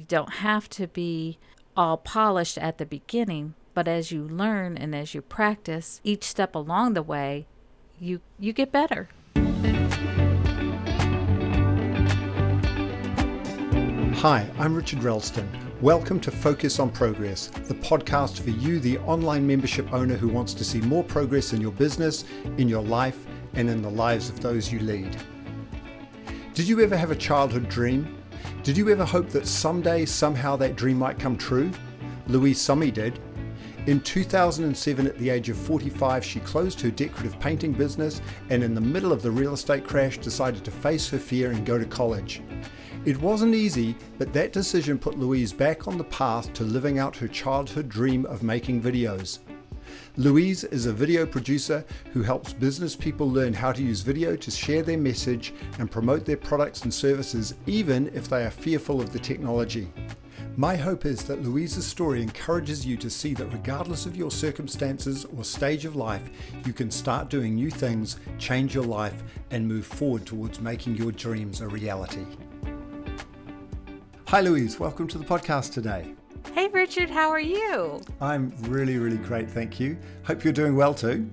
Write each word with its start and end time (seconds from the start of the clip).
You 0.00 0.06
don't 0.06 0.32
have 0.32 0.66
to 0.70 0.86
be 0.86 1.36
all 1.76 1.98
polished 1.98 2.56
at 2.56 2.78
the 2.78 2.86
beginning, 2.86 3.52
but 3.74 3.86
as 3.86 4.10
you 4.10 4.26
learn 4.26 4.78
and 4.78 4.94
as 4.94 5.14
you 5.14 5.20
practice 5.20 6.00
each 6.02 6.24
step 6.24 6.54
along 6.54 6.94
the 6.94 7.02
way, 7.02 7.46
you 7.98 8.22
you 8.38 8.54
get 8.54 8.72
better. 8.72 9.10
Hi, 14.20 14.50
I'm 14.58 14.74
Richard 14.74 15.02
Ralston. 15.02 15.46
Welcome 15.82 16.18
to 16.20 16.30
Focus 16.30 16.78
on 16.78 16.88
Progress, 16.88 17.48
the 17.48 17.74
podcast 17.74 18.40
for 18.40 18.48
you, 18.48 18.80
the 18.80 18.96
online 19.00 19.46
membership 19.46 19.92
owner 19.92 20.16
who 20.16 20.28
wants 20.28 20.54
to 20.54 20.64
see 20.64 20.80
more 20.80 21.04
progress 21.04 21.52
in 21.52 21.60
your 21.60 21.72
business, 21.72 22.24
in 22.56 22.70
your 22.70 22.82
life, 22.82 23.26
and 23.52 23.68
in 23.68 23.82
the 23.82 23.90
lives 23.90 24.30
of 24.30 24.40
those 24.40 24.72
you 24.72 24.78
lead. 24.78 25.14
Did 26.54 26.66
you 26.66 26.80
ever 26.80 26.96
have 26.96 27.10
a 27.10 27.16
childhood 27.16 27.68
dream? 27.68 28.16
Did 28.62 28.76
you 28.76 28.90
ever 28.90 29.06
hope 29.06 29.30
that 29.30 29.46
someday, 29.46 30.04
somehow, 30.04 30.54
that 30.56 30.76
dream 30.76 30.98
might 30.98 31.18
come 31.18 31.38
true? 31.38 31.70
Louise 32.26 32.60
Summey 32.60 32.90
did. 32.90 33.18
In 33.86 34.00
2007, 34.00 35.06
at 35.06 35.16
the 35.16 35.30
age 35.30 35.48
of 35.48 35.56
45, 35.56 36.22
she 36.22 36.40
closed 36.40 36.78
her 36.82 36.90
decorative 36.90 37.40
painting 37.40 37.72
business 37.72 38.20
and, 38.50 38.62
in 38.62 38.74
the 38.74 38.80
middle 38.80 39.12
of 39.12 39.22
the 39.22 39.30
real 39.30 39.54
estate 39.54 39.86
crash, 39.86 40.18
decided 40.18 40.62
to 40.62 40.70
face 40.70 41.08
her 41.08 41.18
fear 41.18 41.52
and 41.52 41.64
go 41.64 41.78
to 41.78 41.86
college. 41.86 42.42
It 43.06 43.18
wasn't 43.22 43.54
easy, 43.54 43.96
but 44.18 44.34
that 44.34 44.52
decision 44.52 44.98
put 44.98 45.18
Louise 45.18 45.54
back 45.54 45.88
on 45.88 45.96
the 45.96 46.04
path 46.04 46.52
to 46.52 46.62
living 46.62 46.98
out 46.98 47.16
her 47.16 47.28
childhood 47.28 47.88
dream 47.88 48.26
of 48.26 48.42
making 48.42 48.82
videos. 48.82 49.38
Louise 50.16 50.64
is 50.64 50.86
a 50.86 50.92
video 50.92 51.24
producer 51.24 51.84
who 52.12 52.22
helps 52.22 52.52
business 52.52 52.96
people 52.96 53.30
learn 53.30 53.52
how 53.52 53.70
to 53.70 53.82
use 53.82 54.00
video 54.00 54.34
to 54.34 54.50
share 54.50 54.82
their 54.82 54.98
message 54.98 55.54
and 55.78 55.88
promote 55.88 56.24
their 56.24 56.36
products 56.36 56.82
and 56.82 56.92
services, 56.92 57.54
even 57.66 58.08
if 58.12 58.28
they 58.28 58.44
are 58.44 58.50
fearful 58.50 59.00
of 59.00 59.12
the 59.12 59.20
technology. 59.20 59.90
My 60.56 60.74
hope 60.74 61.06
is 61.06 61.22
that 61.24 61.44
Louise's 61.44 61.86
story 61.86 62.22
encourages 62.22 62.84
you 62.84 62.96
to 62.96 63.08
see 63.08 63.34
that 63.34 63.52
regardless 63.52 64.04
of 64.04 64.16
your 64.16 64.32
circumstances 64.32 65.26
or 65.36 65.44
stage 65.44 65.84
of 65.84 65.94
life, 65.94 66.28
you 66.66 66.72
can 66.72 66.90
start 66.90 67.30
doing 67.30 67.54
new 67.54 67.70
things, 67.70 68.16
change 68.36 68.74
your 68.74 68.84
life, 68.84 69.22
and 69.52 69.66
move 69.66 69.86
forward 69.86 70.26
towards 70.26 70.60
making 70.60 70.96
your 70.96 71.12
dreams 71.12 71.60
a 71.60 71.68
reality. 71.68 72.26
Hi, 74.26 74.40
Louise. 74.40 74.80
Welcome 74.80 75.06
to 75.08 75.18
the 75.18 75.24
podcast 75.24 75.72
today. 75.72 76.14
Hey, 76.54 76.68
Richard. 76.68 77.10
How 77.10 77.30
are 77.30 77.40
you? 77.40 78.00
I'm 78.20 78.52
really, 78.62 78.98
really 78.98 79.18
great. 79.18 79.50
Thank 79.50 79.80
you. 79.80 79.96
Hope 80.24 80.44
you're 80.44 80.52
doing 80.52 80.76
well 80.76 80.94
too. 80.94 81.30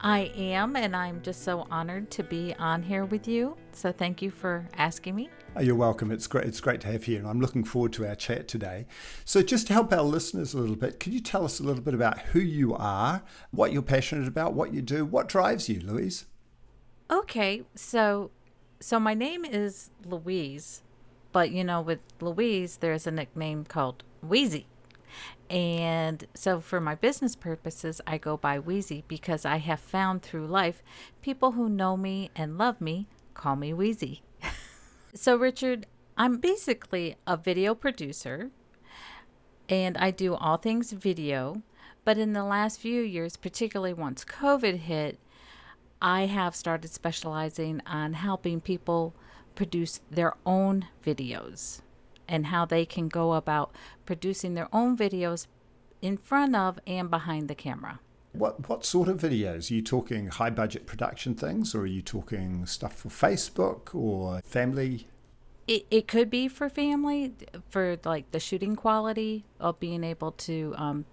I 0.00 0.32
am, 0.34 0.76
and 0.76 0.96
I'm 0.96 1.20
just 1.22 1.44
so 1.44 1.66
honored 1.70 2.10
to 2.12 2.22
be 2.22 2.54
on 2.58 2.82
here 2.82 3.04
with 3.04 3.28
you. 3.28 3.56
So 3.72 3.92
thank 3.92 4.22
you 4.22 4.30
for 4.30 4.66
asking 4.76 5.14
me. 5.14 5.30
Oh, 5.56 5.60
you're 5.60 5.74
welcome. 5.74 6.10
It's 6.10 6.26
great. 6.26 6.46
It's 6.46 6.60
great 6.60 6.80
to 6.82 6.86
have 6.88 7.06
you, 7.06 7.14
here, 7.14 7.20
and 7.20 7.28
I'm 7.28 7.40
looking 7.40 7.64
forward 7.64 7.92
to 7.94 8.06
our 8.06 8.14
chat 8.14 8.48
today. 8.48 8.86
So, 9.24 9.42
just 9.42 9.66
to 9.68 9.72
help 9.72 9.92
our 9.92 10.02
listeners 10.02 10.54
a 10.54 10.58
little 10.58 10.76
bit, 10.76 11.00
could 11.00 11.12
you 11.12 11.20
tell 11.20 11.44
us 11.44 11.58
a 11.58 11.62
little 11.62 11.82
bit 11.82 11.94
about 11.94 12.18
who 12.18 12.40
you 12.40 12.74
are, 12.74 13.22
what 13.50 13.72
you're 13.72 13.82
passionate 13.82 14.28
about, 14.28 14.54
what 14.54 14.72
you 14.72 14.82
do, 14.82 15.04
what 15.04 15.28
drives 15.28 15.68
you, 15.68 15.80
Louise? 15.80 16.26
Okay, 17.10 17.62
so 17.74 18.30
so 18.80 19.00
my 19.00 19.14
name 19.14 19.44
is 19.44 19.90
Louise, 20.04 20.82
but 21.32 21.50
you 21.50 21.64
know, 21.64 21.80
with 21.80 22.00
Louise, 22.20 22.78
there's 22.78 23.06
a 23.06 23.10
nickname 23.10 23.64
called 23.64 24.02
Wheezy. 24.22 24.66
And 25.50 26.26
so, 26.34 26.60
for 26.60 26.80
my 26.80 26.94
business 26.94 27.34
purposes, 27.34 28.00
I 28.06 28.18
go 28.18 28.36
by 28.36 28.58
Wheezy 28.58 29.04
because 29.08 29.44
I 29.46 29.56
have 29.56 29.80
found 29.80 30.22
through 30.22 30.46
life 30.46 30.82
people 31.22 31.52
who 31.52 31.68
know 31.68 31.96
me 31.96 32.30
and 32.36 32.58
love 32.58 32.80
me 32.80 33.06
call 33.34 33.56
me 33.56 33.72
Wheezy. 33.72 34.22
so, 35.14 35.36
Richard, 35.36 35.86
I'm 36.16 36.38
basically 36.38 37.16
a 37.26 37.36
video 37.36 37.74
producer 37.74 38.50
and 39.68 39.96
I 39.96 40.10
do 40.10 40.34
all 40.34 40.56
things 40.56 40.92
video. 40.92 41.62
But 42.04 42.18
in 42.18 42.32
the 42.32 42.44
last 42.44 42.80
few 42.80 43.02
years, 43.02 43.36
particularly 43.36 43.92
once 43.92 44.24
COVID 44.24 44.78
hit, 44.78 45.18
I 46.00 46.26
have 46.26 46.56
started 46.56 46.90
specializing 46.90 47.82
on 47.86 48.14
helping 48.14 48.60
people 48.60 49.14
produce 49.58 50.00
their 50.08 50.34
own 50.46 50.86
videos 51.04 51.80
and 52.28 52.46
how 52.46 52.64
they 52.64 52.86
can 52.86 53.08
go 53.08 53.32
about 53.32 53.74
producing 54.06 54.54
their 54.54 54.68
own 54.72 54.96
videos 54.96 55.48
in 56.00 56.16
front 56.16 56.54
of 56.54 56.78
and 56.86 57.10
behind 57.10 57.48
the 57.48 57.56
camera. 57.56 57.98
What 58.30 58.68
what 58.68 58.84
sort 58.84 59.08
of 59.08 59.18
videos? 59.18 59.68
Are 59.68 59.74
you 59.74 59.82
talking 59.82 60.28
high 60.28 60.50
budget 60.50 60.86
production 60.86 61.34
things 61.34 61.74
or 61.74 61.80
are 61.80 61.86
you 61.86 62.02
talking 62.02 62.66
stuff 62.66 62.94
for 62.94 63.08
Facebook 63.08 63.92
or 63.92 64.40
family? 64.42 65.08
It, 65.66 65.86
it 65.90 66.06
could 66.06 66.30
be 66.30 66.46
for 66.46 66.68
family, 66.68 67.34
for 67.68 67.98
like 68.04 68.30
the 68.30 68.38
shooting 68.38 68.76
quality 68.76 69.44
of 69.58 69.80
being 69.80 70.04
able 70.04 70.32
to 70.48 70.72
um, 70.76 71.04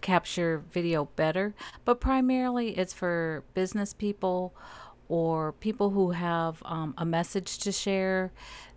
capture 0.00 0.64
video 0.72 1.04
better, 1.14 1.54
but 1.84 2.00
primarily 2.00 2.76
it's 2.76 2.92
for 2.92 3.44
business 3.54 3.94
people 3.94 4.52
or 5.12 5.52
people 5.52 5.90
who 5.90 6.12
have 6.12 6.62
um, 6.64 6.94
a 6.96 7.04
message 7.04 7.58
to 7.58 7.70
share 7.70 8.32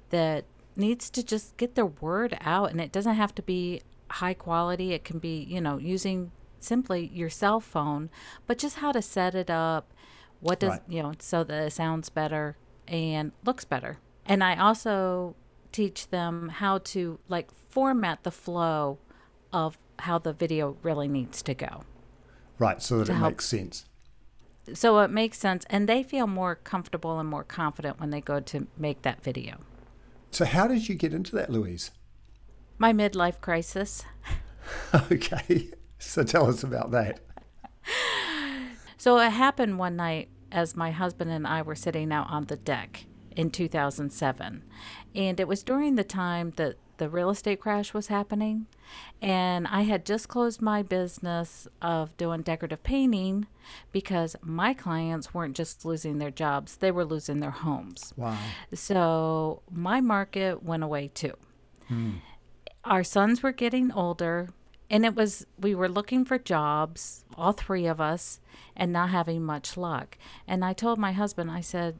that 0.09 0.44
needs 0.75 1.09
to 1.09 1.23
just 1.23 1.56
get 1.56 1.75
their 1.75 1.85
word 1.85 2.38
out 2.41 2.69
and 2.72 2.81
it 2.81 2.91
doesn't 2.91 3.16
have 3.16 3.34
to 3.34 3.41
be 3.41 3.81
high 4.09 4.34
quality 4.34 4.91
it 4.91 5.06
can 5.06 5.18
be 5.18 5.46
you 5.50 5.62
know 5.62 5.78
using 5.78 6.34
simply 6.59 7.09
your 7.13 7.29
cell 7.29 7.62
phone 7.62 8.09
but 8.47 8.57
just 8.57 8.79
how 8.79 8.91
to 8.91 9.01
set 9.01 9.34
it 9.34 9.50
up 9.50 9.94
what 10.41 10.59
does 10.59 10.72
right. 10.72 10.81
you 10.90 11.01
know 11.01 11.13
so 11.19 11.41
that 11.41 11.68
it 11.68 11.72
sounds 11.72 12.09
better 12.09 12.57
and 12.85 13.31
looks 13.46 13.63
better 13.63 13.97
and 14.25 14.44
i 14.44 14.57
also 14.57 15.35
teach 15.72 16.09
them 16.09 16.50
how 16.50 16.78
to 16.79 17.17
like 17.29 17.50
format 17.69 18.22
the 18.23 18.31
flow 18.31 18.97
of 19.53 19.78
how 20.00 20.19
the 20.19 20.34
video 20.34 20.75
really 20.84 21.07
needs 21.07 21.41
to 21.41 21.53
go 21.53 21.85
right 22.59 22.81
so 22.81 22.97
that 22.97 23.09
it 23.09 23.13
help. 23.16 23.31
makes 23.31 23.46
sense 23.46 23.85
so 24.73 24.99
it 24.99 25.11
makes 25.11 25.37
sense 25.37 25.65
and 25.69 25.87
they 25.87 26.03
feel 26.03 26.27
more 26.27 26.55
comfortable 26.55 27.19
and 27.19 27.29
more 27.29 27.43
confident 27.43 27.99
when 27.99 28.09
they 28.09 28.21
go 28.21 28.39
to 28.39 28.67
make 28.77 29.01
that 29.03 29.23
video. 29.23 29.57
So 30.31 30.45
how 30.45 30.67
did 30.67 30.89
you 30.89 30.95
get 30.95 31.13
into 31.13 31.35
that 31.35 31.49
louise? 31.49 31.91
My 32.77 32.93
midlife 32.93 33.41
crisis. 33.41 34.05
Okay 35.11 35.69
so 36.05 36.23
tell 36.23 36.47
us 36.47 36.63
about 36.63 36.91
that. 36.91 37.19
So 38.97 39.19
it 39.19 39.29
happened 39.29 39.77
one 39.77 39.97
night 39.97 40.29
as 40.51 40.75
my 40.75 40.89
husband 40.89 41.29
and 41.29 41.45
i 41.45 41.61
were 41.61 41.75
sitting 41.75 42.11
out 42.11 42.27
on 42.29 42.45
the 42.45 42.55
deck 42.55 43.05
in 43.35 43.51
2007 43.51 44.63
and 45.13 45.39
it 45.39 45.47
was 45.47 45.61
during 45.61 45.93
the 45.93 46.03
time 46.03 46.53
that 46.55 46.77
the 46.97 47.09
real 47.09 47.29
estate 47.29 47.59
crash 47.59 47.94
was 47.94 48.07
happening. 48.07 48.67
And 49.22 49.67
I 49.67 49.81
had 49.81 50.06
just 50.06 50.28
closed 50.28 50.61
my 50.61 50.83
business 50.83 51.67
of 51.81 52.16
doing 52.17 52.41
decorative 52.41 52.83
painting 52.83 53.47
because 53.91 54.35
my 54.41 54.73
clients 54.73 55.34
weren't 55.34 55.55
just 55.55 55.85
losing 55.85 56.17
their 56.17 56.31
jobs, 56.31 56.78
they 56.78 56.91
were 56.91 57.05
losing 57.05 57.39
their 57.39 57.51
homes. 57.51 58.13
Wow. 58.16 58.38
So 58.73 59.61
my 59.72 60.01
market 60.01 60.63
went 60.63 60.84
away 60.84 61.09
too. 61.13 61.34
Hmm. 61.88 62.11
Our 62.84 63.03
sons 63.03 63.41
were 63.41 63.51
getting 63.51 63.91
older, 63.91 64.50
and 64.91 65.05
it 65.05 65.16
was, 65.16 65.47
we 65.59 65.73
were 65.73 65.89
looking 65.89 66.23
for 66.23 66.38
jobs, 66.38 67.25
all 67.35 67.51
three 67.51 67.88
of 67.88 68.00
us, 68.00 68.39
and 68.75 68.94
not 68.94 69.09
having 69.09 69.44
much 69.44 69.75
luck. 69.75 70.17
And 70.47 70.63
I 70.63 70.73
told 70.73 71.00
my 71.00 71.11
husband, 71.11 71.50
I 71.50 71.61
said, 71.61 71.97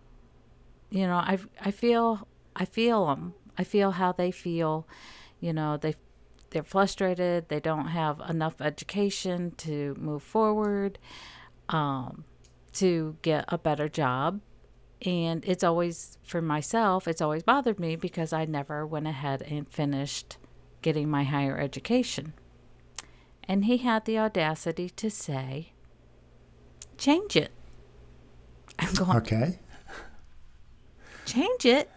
you 0.92 1.08
know, 1.08 1.16
I, 1.16 1.40
I 1.60 1.72
feel, 1.72 2.28
I 2.56 2.66
feel 2.66 3.08
them 3.08 3.34
I 3.58 3.64
feel 3.64 3.92
how 3.92 4.12
they 4.12 4.32
feel. 4.32 4.88
You 5.40 5.54
know, 5.54 5.78
they 5.78 5.96
they're 6.50 6.64
frustrated. 6.64 7.50
They 7.50 7.60
don't 7.60 7.88
have 7.88 8.22
enough 8.30 8.62
education 8.62 9.52
to 9.58 9.96
move 10.00 10.24
forward, 10.24 10.98
um, 11.70 12.24
to 12.74 13.18
get 13.22 13.46
a 13.50 13.58
better 13.58 13.90
job. 13.90 14.40
And 15.06 15.44
it's 15.46 15.64
always 15.64 16.18
for 16.24 16.42
myself. 16.42 17.08
It's 17.08 17.22
always 17.22 17.44
bothered 17.44 17.80
me 17.80 17.96
because 17.96 18.32
I 18.32 18.46
never 18.46 18.88
went 18.88 19.08
ahead 19.08 19.42
and 19.42 19.68
finished 19.68 20.38
getting 20.82 21.10
my 21.10 21.24
higher 21.24 21.58
education. 21.60 22.34
And 23.44 23.66
he 23.66 23.78
had 23.78 24.06
the 24.06 24.18
audacity 24.18 24.90
to 24.92 25.10
say, 25.10 25.74
"Change 26.98 27.36
it." 27.36 27.52
I'm 28.80 28.94
going. 28.94 29.18
Okay. 29.18 29.60
Change 31.26 31.66
it 31.66 31.90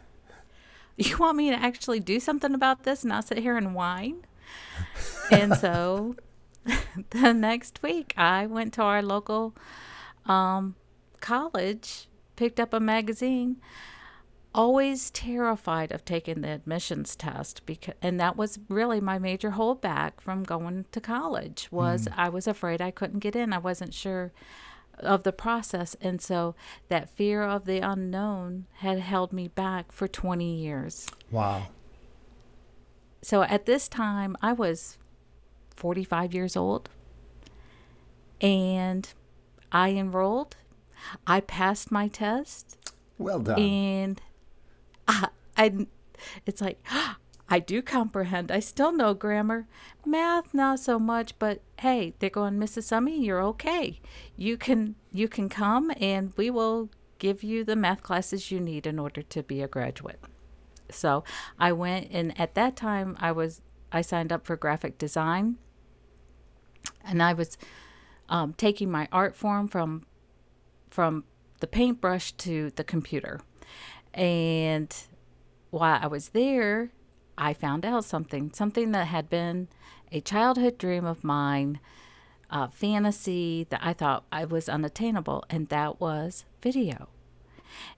you 1.06 1.16
want 1.16 1.36
me 1.36 1.50
to 1.50 1.56
actually 1.56 2.00
do 2.00 2.18
something 2.18 2.54
about 2.54 2.82
this, 2.82 3.02
and 3.02 3.10
not 3.10 3.26
sit 3.26 3.38
here 3.38 3.56
and 3.56 3.74
whine? 3.74 4.24
and 5.30 5.54
so 5.56 6.16
the 7.10 7.32
next 7.32 7.82
week, 7.82 8.12
I 8.16 8.46
went 8.46 8.74
to 8.74 8.82
our 8.82 9.00
local 9.00 9.54
um, 10.26 10.74
college, 11.20 12.08
picked 12.34 12.58
up 12.58 12.74
a 12.74 12.80
magazine, 12.80 13.58
always 14.54 15.10
terrified 15.10 15.92
of 15.92 16.04
taking 16.04 16.40
the 16.40 16.48
admissions 16.48 17.14
test 17.14 17.64
because 17.64 17.94
and 18.02 18.18
that 18.18 18.36
was 18.36 18.58
really 18.68 19.00
my 19.00 19.18
major 19.18 19.52
holdback 19.52 20.20
from 20.20 20.42
going 20.42 20.84
to 20.90 21.00
college 21.00 21.68
was 21.70 22.08
mm. 22.08 22.14
I 22.16 22.28
was 22.28 22.48
afraid 22.48 22.80
I 22.80 22.90
couldn't 22.90 23.20
get 23.20 23.36
in. 23.36 23.52
I 23.52 23.58
wasn't 23.58 23.94
sure 23.94 24.32
of 25.00 25.22
the 25.22 25.32
process. 25.32 25.96
And 26.00 26.20
so 26.20 26.54
that 26.88 27.08
fear 27.10 27.42
of 27.42 27.64
the 27.64 27.78
unknown 27.80 28.66
had 28.76 28.98
held 29.00 29.32
me 29.32 29.48
back 29.48 29.92
for 29.92 30.06
20 30.08 30.54
years. 30.56 31.06
Wow. 31.30 31.68
so 33.22 33.42
at 33.42 33.66
this 33.66 33.88
time, 33.88 34.36
I 34.42 34.52
was 34.52 34.98
45 35.76 36.32
years 36.34 36.56
old 36.56 36.88
and 38.40 39.08
I 39.72 39.90
enrolled. 39.90 40.56
I 41.26 41.40
passed 41.40 41.90
my 41.92 42.08
test 42.08 42.76
Well 43.18 43.40
done. 43.40 43.58
and 43.60 44.20
I, 45.06 45.28
I 45.56 45.86
it's 46.46 46.60
like 46.60 46.84
I 47.50 47.58
do 47.60 47.80
comprehend. 47.80 48.50
I 48.50 48.60
still 48.60 48.92
know 48.92 49.14
grammar. 49.14 49.66
Math 50.04 50.52
not 50.52 50.80
so 50.80 50.98
much, 50.98 51.38
but 51.38 51.62
hey, 51.80 52.14
they're 52.18 52.28
going 52.28 52.54
Mrs. 52.54 52.84
Summey, 52.84 53.18
you're 53.24 53.42
okay. 53.42 54.00
You 54.36 54.56
can 54.56 54.96
you 55.12 55.28
can 55.28 55.48
come 55.48 55.90
and 55.98 56.32
we 56.36 56.50
will 56.50 56.90
give 57.18 57.42
you 57.42 57.64
the 57.64 57.76
math 57.76 58.02
classes 58.02 58.50
you 58.50 58.60
need 58.60 58.86
in 58.86 58.98
order 58.98 59.22
to 59.22 59.42
be 59.42 59.62
a 59.62 59.68
graduate. 59.68 60.20
So, 60.90 61.24
I 61.58 61.72
went 61.72 62.08
and 62.10 62.38
at 62.38 62.54
that 62.54 62.76
time 62.76 63.16
I 63.18 63.32
was 63.32 63.62
I 63.90 64.02
signed 64.02 64.32
up 64.32 64.46
for 64.46 64.56
graphic 64.56 64.98
design 64.98 65.56
and 67.04 67.22
I 67.22 67.32
was 67.32 67.56
um, 68.28 68.52
taking 68.54 68.90
my 68.90 69.08
art 69.10 69.34
form 69.34 69.68
from 69.68 70.04
from 70.90 71.24
the 71.60 71.66
paintbrush 71.66 72.32
to 72.32 72.70
the 72.76 72.84
computer. 72.84 73.40
And 74.14 74.94
while 75.70 75.98
I 76.02 76.06
was 76.06 76.30
there, 76.30 76.90
I 77.38 77.54
found 77.54 77.86
out 77.86 78.04
something, 78.04 78.52
something 78.52 78.90
that 78.92 79.06
had 79.06 79.30
been 79.30 79.68
a 80.10 80.20
childhood 80.20 80.76
dream 80.76 81.06
of 81.06 81.22
mine, 81.22 81.78
a 82.50 82.68
fantasy 82.68 83.66
that 83.70 83.80
I 83.82 83.92
thought 83.92 84.24
I 84.32 84.44
was 84.44 84.68
unattainable, 84.68 85.44
and 85.48 85.68
that 85.68 86.00
was 86.00 86.44
video. 86.60 87.08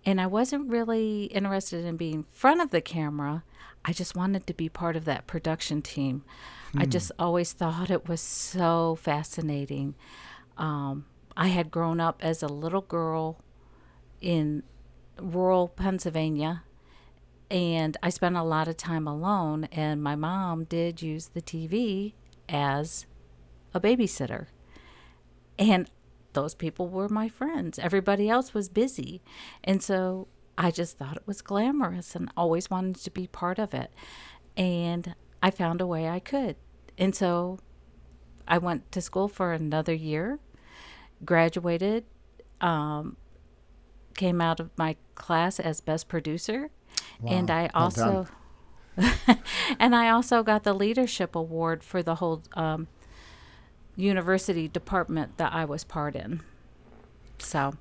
And 0.05 0.21
I 0.21 0.27
wasn't 0.27 0.69
really 0.69 1.25
interested 1.25 1.85
in 1.85 1.97
being 1.97 2.15
in 2.15 2.23
front 2.25 2.61
of 2.61 2.71
the 2.71 2.83
camera. 2.83 3.45
I 3.85 3.93
just 3.93 4.15
wanted 4.15 4.47
to 4.47 4.55
be 4.55 4.69
part 4.69 4.95
of 4.95 5.07
that 5.07 5.27
production 5.27 5.81
team. 5.81 6.23
I 6.77 6.87
just 6.87 7.11
always 7.19 7.53
thought 7.53 7.91
it 7.91 8.09
was 8.09 8.21
so 8.21 8.97
fascinating. 9.01 9.95
Um, 10.59 11.07
I 11.37 11.49
had 11.49 11.71
grown 11.71 11.99
up 11.99 12.19
as 12.23 12.43
a 12.43 12.49
little 12.49 12.83
girl 12.83 13.41
in 14.21 14.63
rural 15.19 15.69
Pennsylvania 15.69 16.63
and 17.51 17.97
I 18.03 18.11
spent 18.11 18.37
a 18.37 18.43
lot 18.43 18.69
of 18.69 18.77
time 18.77 19.07
alone 19.07 19.65
and 19.73 20.03
my 20.03 20.15
mom 20.15 20.65
did 20.65 21.03
use 21.03 21.29
the 21.29 21.43
TV 21.43 22.15
as 22.49 23.07
a 23.75 23.81
babysitter. 23.81 24.47
And 25.59 25.91
those 26.33 26.55
people 26.55 26.89
were 26.89 27.09
my 27.09 27.29
friends. 27.29 27.79
Everybody 27.79 28.29
else 28.29 28.55
was 28.55 28.69
busy. 28.69 29.21
And 29.65 29.83
so 29.83 30.29
I 30.57 30.71
just 30.71 30.97
thought 30.97 31.17
it 31.17 31.27
was 31.27 31.43
glamorous 31.43 32.15
and 32.15 32.31
always 32.37 32.71
wanted 32.71 32.97
to 32.97 33.11
be 33.11 33.27
part 33.27 33.59
of 33.59 33.75
it. 33.75 33.93
And 34.57 35.15
I 35.43 35.51
found 35.51 35.81
a 35.81 35.87
way 35.87 36.09
I 36.09 36.21
could. 36.21 36.57
And 36.97 37.15
so 37.15 37.59
I 38.47 38.59
went 38.59 38.93
to 38.93 39.01
school 39.01 39.27
for 39.27 39.53
another 39.53 39.95
year, 39.95 40.39
graduated, 41.25 42.05
um, 42.61 43.17
came 44.15 44.41
out 44.41 44.61
of 44.61 44.71
my 44.77 44.97
class 45.15 45.59
as 45.59 45.81
best 45.81 46.09
producer, 46.09 46.71
and 47.27 47.51
I 47.51 47.63
well 47.75 47.85
also 47.85 48.29
and 49.79 49.95
I 49.97 50.09
also 50.11 50.43
got 50.43 50.65
the 50.65 50.75
leadership 50.75 51.35
award 51.35 51.83
for 51.83 52.03
the 52.03 52.17
whole 52.17 52.43
um, 52.55 52.89
university 53.97 54.69
department 54.69 55.37
that 55.39 55.53
I 55.53 55.65
was 55.65 55.85
part 55.85 56.17
in. 56.17 56.43
So 57.39 57.75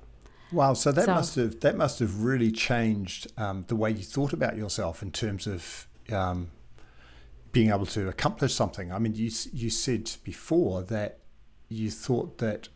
Wow, 0.52 0.74
so 0.74 0.90
that 0.92 1.04
So- 1.04 1.14
must 1.14 1.34
have 1.36 1.60
that 1.60 1.76
must 1.76 1.98
have 2.00 2.22
really 2.22 2.50
changed 2.50 3.30
um, 3.38 3.64
the 3.68 3.76
way 3.76 3.90
you 3.90 4.02
thought 4.02 4.32
about 4.32 4.56
yourself 4.56 5.02
in 5.02 5.10
terms 5.12 5.46
of 5.46 5.86
um, 6.12 6.50
being 7.52 7.70
able 7.70 7.86
to 7.86 8.08
accomplish 8.08 8.54
something. 8.54 8.92
I 8.92 8.98
mean, 8.98 9.14
you 9.14 9.30
you 9.52 9.70
said 9.70 10.10
before 10.24 10.82
that 10.84 11.18
you 11.68 11.90
thought 11.90 12.38
that 12.38 12.68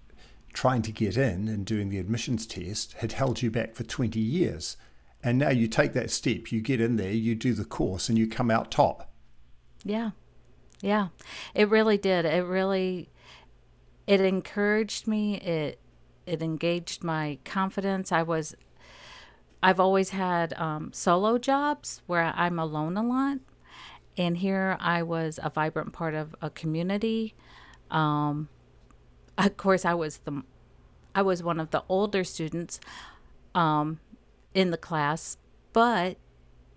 trying 0.53 0.83
to 0.83 0.93
get 0.93 1.17
in 1.17 1.49
and 1.49 1.67
doing 1.67 1.89
the 1.89 1.99
admissions 1.99 2.47
test 2.47 2.93
had 2.95 3.13
held 3.13 3.43
you 3.43 3.51
back 3.51 3.75
for 3.75 3.83
twenty 3.83 4.21
years, 4.21 4.77
and 5.25 5.39
now 5.39 5.49
you 5.49 5.67
take 5.67 5.95
that 5.95 6.11
step, 6.11 6.53
you 6.53 6.61
get 6.61 6.81
in 6.81 6.97
there, 6.97 7.11
you 7.11 7.35
do 7.35 7.55
the 7.55 7.65
course, 7.65 8.09
and 8.09 8.19
you 8.19 8.29
come 8.29 8.51
out 8.51 8.71
top. 8.71 9.11
Yeah. 9.83 10.11
Yeah. 10.83 11.09
It 11.55 11.71
really 11.71 11.97
did. 11.97 12.27
It 12.27 12.45
really 12.45 13.09
it 14.07 14.21
encouraged 14.21 15.07
me. 15.07 15.37
It 15.37 15.81
it 16.27 16.43
engaged 16.43 17.03
my 17.03 17.39
confidence. 17.45 18.13
I 18.13 18.23
was 18.23 18.55
I've 19.63 19.81
always 19.81 20.11
had 20.11 20.53
um, 20.55 20.93
solo 20.93 21.39
jobs 21.39 22.03
where 22.07 22.33
I'm 22.37 22.59
alone 22.59 22.99
a 22.99 23.03
lot. 23.03 23.39
And 24.17 24.37
here 24.37 24.77
I 24.79 25.03
was 25.03 25.41
a 25.43 25.49
vibrant 25.49 25.95
part 25.95 26.15
of 26.15 26.37
a 26.43 26.51
community. 26.51 27.35
Um, 27.91 28.51
of 29.39 29.57
course, 29.57 29.87
I 29.87 29.95
was 29.95 30.19
the 30.19 30.43
I 31.15 31.23
was 31.23 31.43
one 31.43 31.61
of 31.61 31.71
the 31.71 31.83
older 31.89 32.25
students 32.25 32.79
um, 33.55 34.01
in 34.55 34.71
the 34.71 34.79
class, 34.79 35.37
but 35.73 36.17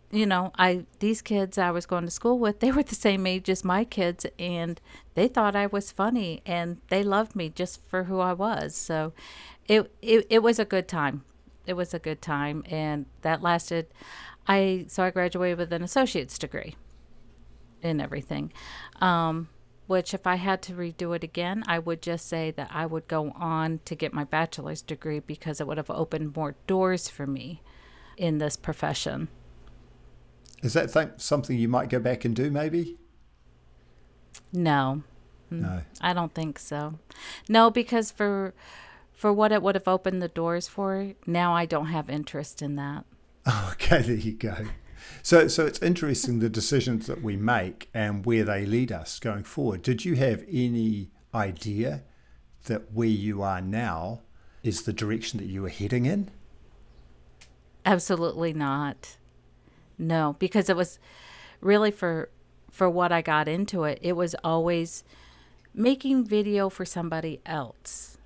you 0.09 0.25
know, 0.25 0.51
I 0.57 0.85
these 0.99 1.21
kids 1.21 1.57
I 1.57 1.71
was 1.71 1.85
going 1.85 2.05
to 2.05 2.11
school 2.11 2.39
with, 2.39 2.59
they 2.61 2.71
were 2.71 2.83
the 2.83 2.95
same 2.95 3.25
age 3.27 3.49
as 3.49 3.63
my 3.63 3.83
kids 3.83 4.25
and 4.39 4.79
they 5.15 5.27
thought 5.27 5.55
I 5.55 5.67
was 5.67 5.91
funny 5.91 6.41
and 6.45 6.77
they 6.89 7.03
loved 7.03 7.35
me 7.35 7.49
just 7.49 7.85
for 7.85 8.05
who 8.05 8.19
I 8.19 8.33
was. 8.33 8.75
So 8.75 9.13
it 9.67 9.91
it, 10.01 10.27
it 10.29 10.39
was 10.39 10.59
a 10.59 10.65
good 10.65 10.87
time. 10.87 11.23
It 11.65 11.73
was 11.73 11.93
a 11.93 11.99
good 11.99 12.21
time 12.21 12.63
and 12.69 13.05
that 13.21 13.41
lasted 13.41 13.87
I 14.47 14.85
so 14.87 15.03
I 15.03 15.11
graduated 15.11 15.57
with 15.57 15.73
an 15.73 15.83
associate's 15.83 16.37
degree 16.37 16.75
in 17.81 17.99
everything. 17.99 18.53
Um 19.01 19.49
which 19.87 20.13
if 20.13 20.27
I 20.27 20.35
had 20.35 20.61
to 20.63 20.73
redo 20.73 21.15
it 21.15 21.23
again, 21.23 21.63
I 21.67 21.79
would 21.79 22.01
just 22.01 22.27
say 22.27 22.51
that 22.51 22.69
I 22.71 22.85
would 22.85 23.07
go 23.07 23.31
on 23.31 23.79
to 23.85 23.95
get 23.95 24.13
my 24.13 24.23
bachelor's 24.23 24.81
degree 24.81 25.19
because 25.19 25.59
it 25.59 25.67
would 25.67 25.77
have 25.77 25.89
opened 25.89 26.35
more 26.35 26.55
doors 26.67 27.09
for 27.09 27.25
me 27.25 27.61
in 28.17 28.37
this 28.37 28.55
profession. 28.55 29.29
Is 30.61 30.73
that 30.73 30.91
th- 30.93 31.09
something 31.17 31.57
you 31.57 31.67
might 31.67 31.89
go 31.89 31.99
back 31.99 32.25
and 32.25 32.35
do? 32.35 32.49
Maybe. 32.51 32.97
No, 34.51 35.03
No. 35.49 35.81
I 36.01 36.13
don't 36.13 36.33
think 36.33 36.59
so. 36.59 36.99
No, 37.49 37.69
because 37.69 38.11
for 38.11 38.53
for 39.13 39.33
what 39.33 39.51
it 39.51 39.63
would 39.63 39.73
have 39.75 39.87
opened 39.87 40.21
the 40.21 40.27
doors 40.27 40.67
for, 40.67 41.13
now 41.25 41.53
I 41.53 41.65
don't 41.65 41.87
have 41.87 42.09
interest 42.09 42.61
in 42.61 42.75
that. 42.75 43.05
Okay, 43.71 44.01
there 44.01 44.15
you 44.15 44.33
go. 44.33 44.65
So, 45.23 45.47
so 45.47 45.65
it's 45.65 45.81
interesting 45.81 46.39
the 46.39 46.49
decisions 46.49 47.07
that 47.07 47.21
we 47.21 47.35
make 47.35 47.89
and 47.93 48.25
where 48.25 48.43
they 48.43 48.65
lead 48.65 48.91
us 48.91 49.19
going 49.19 49.43
forward. 49.43 49.81
Did 49.81 50.05
you 50.05 50.15
have 50.15 50.43
any 50.51 51.11
idea 51.33 52.03
that 52.65 52.91
where 52.93 53.07
you 53.07 53.41
are 53.41 53.61
now 53.61 54.21
is 54.63 54.83
the 54.83 54.93
direction 54.93 55.39
that 55.39 55.47
you 55.47 55.61
were 55.61 55.69
heading 55.69 56.05
in? 56.05 56.29
Absolutely 57.85 58.53
not. 58.53 59.17
No, 59.97 60.35
because 60.39 60.69
it 60.69 60.75
was 60.75 60.99
really 61.61 61.91
for 61.91 62.29
for 62.71 62.89
what 62.89 63.11
I 63.11 63.21
got 63.21 63.47
into 63.47 63.85
it, 63.85 63.97
it 64.01 64.13
was 64.13 64.35
always 64.43 65.03
making 65.73 66.25
video 66.25 66.69
for 66.69 66.85
somebody 66.85 67.41
else. 67.45 68.17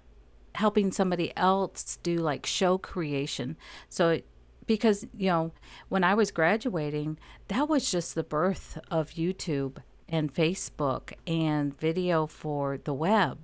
Helping 0.55 0.91
somebody 0.91 1.31
else 1.37 1.97
do 2.03 2.17
like 2.17 2.45
show 2.45 2.77
creation. 2.77 3.55
So 3.87 4.09
it, 4.09 4.25
because, 4.71 5.05
you 5.17 5.27
know, 5.27 5.51
when 5.89 6.01
I 6.01 6.13
was 6.13 6.31
graduating, 6.31 7.19
that 7.49 7.67
was 7.67 7.91
just 7.91 8.15
the 8.15 8.23
birth 8.23 8.79
of 8.89 9.11
YouTube 9.11 9.79
and 10.07 10.33
Facebook 10.33 11.11
and 11.27 11.77
video 11.77 12.25
for 12.25 12.77
the 12.77 12.93
web. 12.93 13.37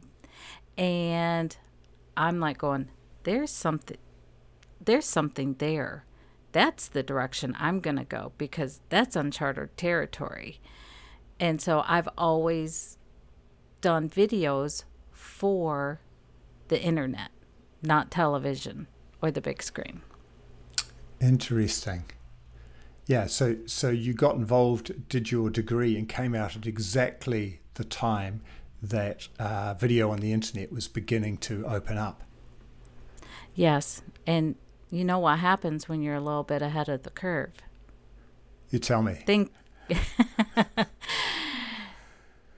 And 0.77 1.57
I'm 2.15 2.39
like 2.39 2.59
going, 2.59 2.87
there's 3.23 3.51
something 3.51 3.97
there's 4.79 5.05
something 5.05 5.55
there. 5.55 6.05
That's 6.53 6.87
the 6.87 7.03
direction 7.03 7.57
I'm 7.59 7.81
going 7.81 7.97
to 7.97 8.05
go 8.05 8.31
because 8.37 8.79
that's 8.87 9.17
uncharted 9.17 9.75
territory. 9.75 10.61
And 11.41 11.61
so 11.61 11.83
I've 11.85 12.07
always 12.17 12.97
done 13.81 14.09
videos 14.09 14.85
for 15.11 15.99
the 16.69 16.81
internet, 16.81 17.31
not 17.81 18.11
television 18.11 18.87
or 19.21 19.29
the 19.29 19.41
big 19.41 19.61
screen. 19.61 20.03
Interesting. 21.19 22.05
Yeah, 23.05 23.27
so 23.27 23.55
so 23.65 23.89
you 23.89 24.13
got 24.13 24.35
involved, 24.35 25.07
did 25.07 25.31
your 25.31 25.49
degree, 25.49 25.97
and 25.97 26.09
came 26.09 26.35
out 26.35 26.55
at 26.55 26.67
exactly 26.67 27.61
the 27.75 27.85
time 27.85 28.41
that 28.81 29.27
uh, 29.39 29.73
video 29.75 30.11
on 30.11 30.19
the 30.19 30.33
internet 30.33 30.71
was 30.71 30.87
beginning 30.87 31.37
to 31.37 31.65
open 31.65 31.97
up. 31.97 32.23
Yes. 33.55 34.01
And 34.25 34.55
you 34.91 35.03
know 35.03 35.19
what 35.19 35.39
happens 35.39 35.89
when 35.89 36.01
you're 36.01 36.15
a 36.15 36.21
little 36.21 36.43
bit 36.43 36.61
ahead 36.61 36.89
of 36.89 37.03
the 37.03 37.09
curve? 37.09 37.53
You 38.69 38.79
tell 38.79 39.01
me. 39.01 39.13
Think 39.13 39.51
it, 39.89 39.99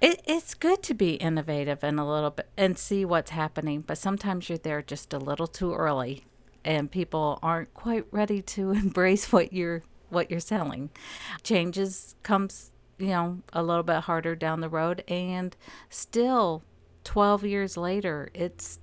it's 0.01 0.53
good 0.55 0.83
to 0.83 0.93
be 0.93 1.13
innovative 1.15 1.83
and 1.83 1.99
a 1.99 2.05
little 2.05 2.31
bit 2.31 2.49
and 2.57 2.77
see 2.77 3.05
what's 3.05 3.31
happening, 3.31 3.81
but 3.81 3.97
sometimes 3.97 4.49
you're 4.49 4.57
there 4.57 4.81
just 4.81 5.13
a 5.13 5.19
little 5.19 5.47
too 5.47 5.73
early 5.73 6.25
and 6.69 6.91
people 6.91 7.39
aren't 7.41 7.73
quite 7.73 8.05
ready 8.11 8.41
to 8.43 8.71
embrace 8.85 9.31
what 9.31 9.51
you're 9.51 9.83
what 10.09 10.31
you're 10.31 10.39
selling. 10.39 10.89
Changes 11.43 12.15
comes 12.23 12.71
you 12.99 13.07
know, 13.07 13.39
a 13.53 13.63
little 13.63 13.83
bit 13.83 14.01
harder 14.01 14.35
down 14.35 14.59
the 14.59 14.69
road. 14.69 15.03
And 15.07 15.55
still, 15.89 16.63
12 17.05 17.45
years 17.45 17.77
later, 17.77 18.29
it's 18.33 18.79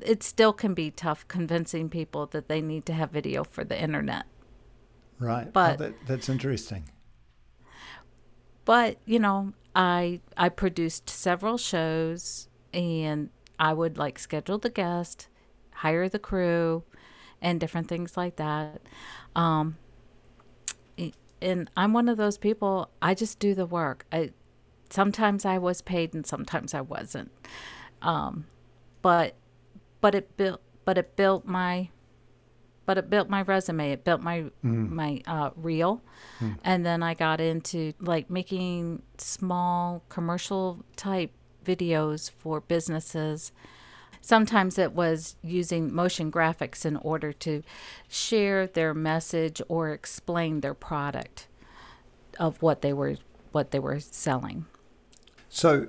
it 0.00 0.22
still 0.22 0.52
can 0.52 0.74
be 0.74 0.90
tough 0.90 1.26
convincing 1.28 1.88
people 1.88 2.26
that 2.26 2.48
they 2.48 2.60
need 2.60 2.84
to 2.86 2.92
have 2.92 3.10
video 3.10 3.42
for 3.44 3.64
the 3.64 3.80
internet. 3.80 4.26
Right. 5.18 5.52
But- 5.52 5.80
oh, 5.80 5.84
that, 5.84 5.94
that's 6.06 6.28
interesting. 6.28 6.84
But, 8.64 8.98
you 9.04 9.18
know, 9.18 9.52
I 9.74 10.20
I 10.36 10.48
produced 10.48 11.10
several 11.10 11.58
shows 11.58 12.48
and 12.72 13.30
I 13.58 13.72
would 13.72 13.98
like 13.98 14.18
schedule 14.18 14.58
the 14.58 14.70
guest, 14.70 15.28
hire 15.72 16.08
the 16.08 16.18
crew, 16.18 16.82
and 17.44 17.60
different 17.60 17.86
things 17.86 18.16
like 18.16 18.36
that. 18.36 18.80
Um, 19.36 19.76
and 21.40 21.70
I'm 21.76 21.92
one 21.92 22.08
of 22.08 22.16
those 22.16 22.38
people. 22.38 22.88
I 23.02 23.14
just 23.14 23.38
do 23.38 23.54
the 23.54 23.66
work. 23.66 24.06
I 24.10 24.30
sometimes 24.90 25.44
I 25.44 25.58
was 25.58 25.82
paid 25.82 26.14
and 26.14 26.26
sometimes 26.26 26.72
I 26.74 26.80
wasn't. 26.80 27.30
Um, 28.02 28.46
but 29.02 29.34
but 30.00 30.14
it 30.14 30.36
built 30.36 30.60
but 30.84 30.96
it 30.98 31.14
built 31.16 31.44
my 31.44 31.90
but 32.86 32.98
it 32.98 33.08
built 33.10 33.28
my 33.28 33.42
resume. 33.42 33.92
It 33.92 34.04
built 34.04 34.22
my 34.22 34.46
my 34.62 35.22
uh, 35.26 35.50
reel, 35.56 36.02
and 36.64 36.84
then 36.84 37.02
I 37.02 37.14
got 37.14 37.40
into 37.40 37.92
like 38.00 38.30
making 38.30 39.02
small 39.18 40.02
commercial 40.08 40.84
type 40.96 41.30
videos 41.64 42.30
for 42.30 42.60
businesses. 42.60 43.52
Sometimes 44.24 44.78
it 44.78 44.92
was 44.92 45.36
using 45.42 45.92
motion 45.92 46.32
graphics 46.32 46.86
in 46.86 46.96
order 46.96 47.30
to 47.30 47.62
share 48.08 48.66
their 48.66 48.94
message 48.94 49.60
or 49.68 49.90
explain 49.90 50.62
their 50.62 50.72
product 50.72 51.46
of 52.40 52.62
what 52.62 52.80
they 52.80 52.94
were 52.94 53.16
what 53.52 53.70
they 53.70 53.78
were 53.78 54.00
selling. 54.00 54.64
So 55.50 55.88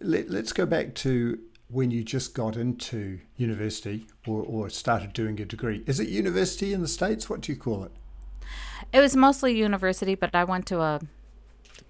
let, 0.00 0.30
let's 0.30 0.54
go 0.54 0.64
back 0.64 0.94
to 1.04 1.38
when 1.68 1.90
you 1.90 2.02
just 2.02 2.32
got 2.32 2.56
into 2.56 3.20
university 3.36 4.06
or, 4.26 4.42
or 4.42 4.70
started 4.70 5.12
doing 5.12 5.38
a 5.38 5.44
degree. 5.44 5.84
Is 5.86 6.00
it 6.00 6.08
university 6.08 6.72
in 6.72 6.80
the 6.80 6.88
States? 6.88 7.28
What 7.28 7.42
do 7.42 7.52
you 7.52 7.58
call 7.58 7.84
it? 7.84 7.92
It 8.90 9.00
was 9.00 9.14
mostly 9.14 9.54
university, 9.54 10.14
but 10.14 10.34
I 10.34 10.44
went 10.44 10.64
to 10.68 10.80
a 10.80 11.00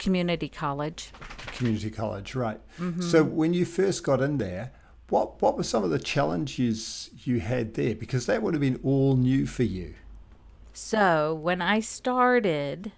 community 0.00 0.49
college. 0.49 1.12
Community 1.55 1.91
college, 1.91 2.35
right. 2.35 2.61
Mm-hmm. 2.81 3.03
So 3.03 3.23
when 3.23 3.55
you 3.55 3.65
first 3.65 4.03
got 4.03 4.21
in 4.21 4.39
there, 4.39 4.73
what, 5.11 5.40
what 5.43 5.57
were 5.57 5.62
some 5.62 5.85
of 5.85 5.90
the 5.90 5.99
challenges 5.99 7.11
you 7.25 7.40
had 7.40 7.75
there? 7.75 7.95
Because 7.95 8.26
that 8.26 8.43
would 8.43 8.55
have 8.55 8.61
been 8.61 8.81
all 8.83 9.17
new 9.17 9.47
for 9.47 9.64
you. 9.64 9.95
So 10.73 11.35
when 11.35 11.61
I 11.61 11.81
started, 11.81 12.93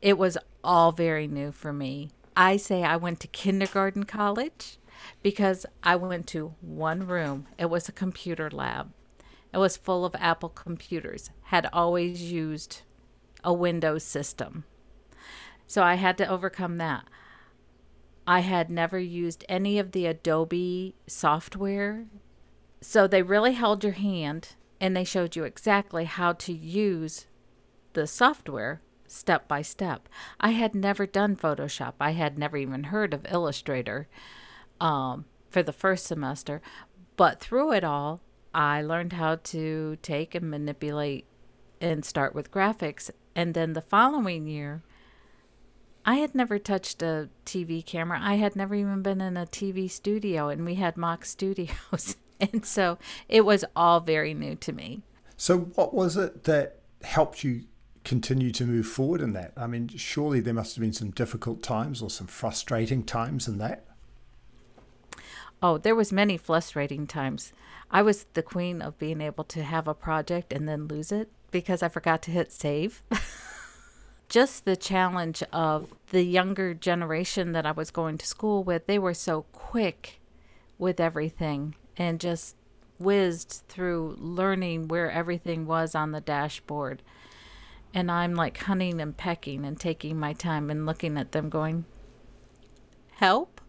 it 0.00 0.16
was 0.16 0.38
all 0.62 0.92
very 0.92 1.26
new 1.26 1.52
for 1.52 1.72
me. 1.72 2.10
I 2.36 2.56
say 2.56 2.82
I 2.82 2.96
went 2.96 3.20
to 3.20 3.28
kindergarten 3.28 4.04
college 4.04 4.78
because 5.22 5.66
I 5.82 5.96
went 5.96 6.26
to 6.28 6.54
one 6.60 7.06
room. 7.06 7.46
It 7.58 7.70
was 7.70 7.88
a 7.88 7.92
computer 7.92 8.50
lab. 8.50 8.92
It 9.52 9.58
was 9.58 9.76
full 9.76 10.04
of 10.04 10.14
Apple 10.18 10.50
computers. 10.50 11.30
Had 11.44 11.68
always 11.72 12.30
used 12.30 12.82
a 13.42 13.52
Windows 13.52 14.04
system. 14.04 14.64
So 15.66 15.82
I 15.82 15.94
had 15.94 16.18
to 16.18 16.28
overcome 16.28 16.78
that. 16.78 17.06
I 18.26 18.40
had 18.40 18.70
never 18.70 18.98
used 18.98 19.44
any 19.48 19.78
of 19.78 19.92
the 19.92 20.06
Adobe 20.06 20.94
software. 21.06 22.06
So 22.80 23.06
they 23.06 23.22
really 23.22 23.52
held 23.52 23.84
your 23.84 23.94
hand 23.94 24.54
and 24.80 24.96
they 24.96 25.04
showed 25.04 25.36
you 25.36 25.44
exactly 25.44 26.04
how 26.04 26.32
to 26.32 26.52
use 26.52 27.26
the 27.92 28.06
software 28.06 28.82
step 29.06 29.48
by 29.48 29.62
step. 29.62 30.08
I 30.40 30.50
had 30.50 30.74
never 30.74 31.06
done 31.06 31.36
Photoshop. 31.36 31.94
I 32.00 32.10
had 32.10 32.38
never 32.38 32.56
even 32.56 32.84
heard 32.84 33.14
of 33.14 33.26
Illustrator 33.30 34.08
um, 34.80 35.24
for 35.48 35.62
the 35.62 35.72
first 35.72 36.06
semester. 36.06 36.60
But 37.16 37.40
through 37.40 37.72
it 37.72 37.84
all, 37.84 38.20
I 38.54 38.82
learned 38.82 39.14
how 39.14 39.36
to 39.36 39.96
take 40.02 40.34
and 40.34 40.50
manipulate 40.50 41.26
and 41.80 42.04
start 42.04 42.34
with 42.34 42.50
graphics. 42.50 43.10
And 43.34 43.54
then 43.54 43.72
the 43.72 43.80
following 43.80 44.46
year, 44.46 44.82
I 46.08 46.16
had 46.16 46.36
never 46.36 46.60
touched 46.60 47.02
a 47.02 47.28
TV 47.44 47.84
camera. 47.84 48.20
I 48.22 48.36
had 48.36 48.54
never 48.54 48.76
even 48.76 49.02
been 49.02 49.20
in 49.20 49.36
a 49.36 49.44
TV 49.44 49.90
studio, 49.90 50.48
and 50.48 50.64
we 50.64 50.76
had 50.76 50.96
mock 50.96 51.24
studios. 51.26 52.16
and 52.40 52.64
so 52.64 52.98
it 53.28 53.44
was 53.44 53.64
all 53.74 53.98
very 54.00 54.32
new 54.32 54.54
to 54.56 54.72
me. 54.72 55.02
So 55.36 55.58
what 55.58 55.92
was 55.92 56.16
it 56.16 56.44
that 56.44 56.78
helped 57.02 57.42
you 57.42 57.64
continue 58.04 58.52
to 58.52 58.64
move 58.64 58.86
forward 58.86 59.20
in 59.20 59.32
that? 59.32 59.52
I 59.56 59.66
mean, 59.66 59.88
surely 59.88 60.38
there 60.38 60.54
must 60.54 60.76
have 60.76 60.80
been 60.80 60.92
some 60.92 61.10
difficult 61.10 61.62
times 61.62 62.00
or 62.00 62.08
some 62.08 62.28
frustrating 62.28 63.02
times 63.02 63.48
in 63.48 63.58
that. 63.58 63.84
Oh, 65.60 65.76
there 65.76 65.96
was 65.96 66.12
many 66.12 66.36
frustrating 66.36 67.06
times. 67.06 67.52
I 67.90 68.02
was 68.02 68.26
the 68.34 68.42
queen 68.42 68.80
of 68.80 68.98
being 68.98 69.20
able 69.20 69.44
to 69.44 69.62
have 69.64 69.88
a 69.88 69.94
project 69.94 70.52
and 70.52 70.68
then 70.68 70.86
lose 70.86 71.10
it 71.10 71.30
because 71.50 71.82
I 71.82 71.88
forgot 71.88 72.22
to 72.22 72.30
hit 72.30 72.52
save. 72.52 73.02
Just 74.28 74.64
the 74.64 74.76
challenge 74.76 75.42
of 75.52 75.94
the 76.10 76.22
younger 76.22 76.74
generation 76.74 77.52
that 77.52 77.64
I 77.64 77.72
was 77.72 77.90
going 77.90 78.18
to 78.18 78.26
school 78.26 78.64
with, 78.64 78.86
they 78.86 78.98
were 78.98 79.14
so 79.14 79.42
quick 79.52 80.20
with 80.78 81.00
everything 81.00 81.74
and 81.96 82.20
just 82.20 82.56
whizzed 82.98 83.62
through 83.68 84.16
learning 84.18 84.88
where 84.88 85.10
everything 85.10 85.66
was 85.66 85.94
on 85.94 86.10
the 86.10 86.20
dashboard. 86.20 87.02
And 87.94 88.10
I'm 88.10 88.34
like 88.34 88.58
hunting 88.58 89.00
and 89.00 89.16
pecking 89.16 89.64
and 89.64 89.78
taking 89.78 90.18
my 90.18 90.32
time 90.32 90.70
and 90.70 90.86
looking 90.86 91.16
at 91.16 91.32
them 91.32 91.48
going, 91.48 91.84
help? 93.12 93.60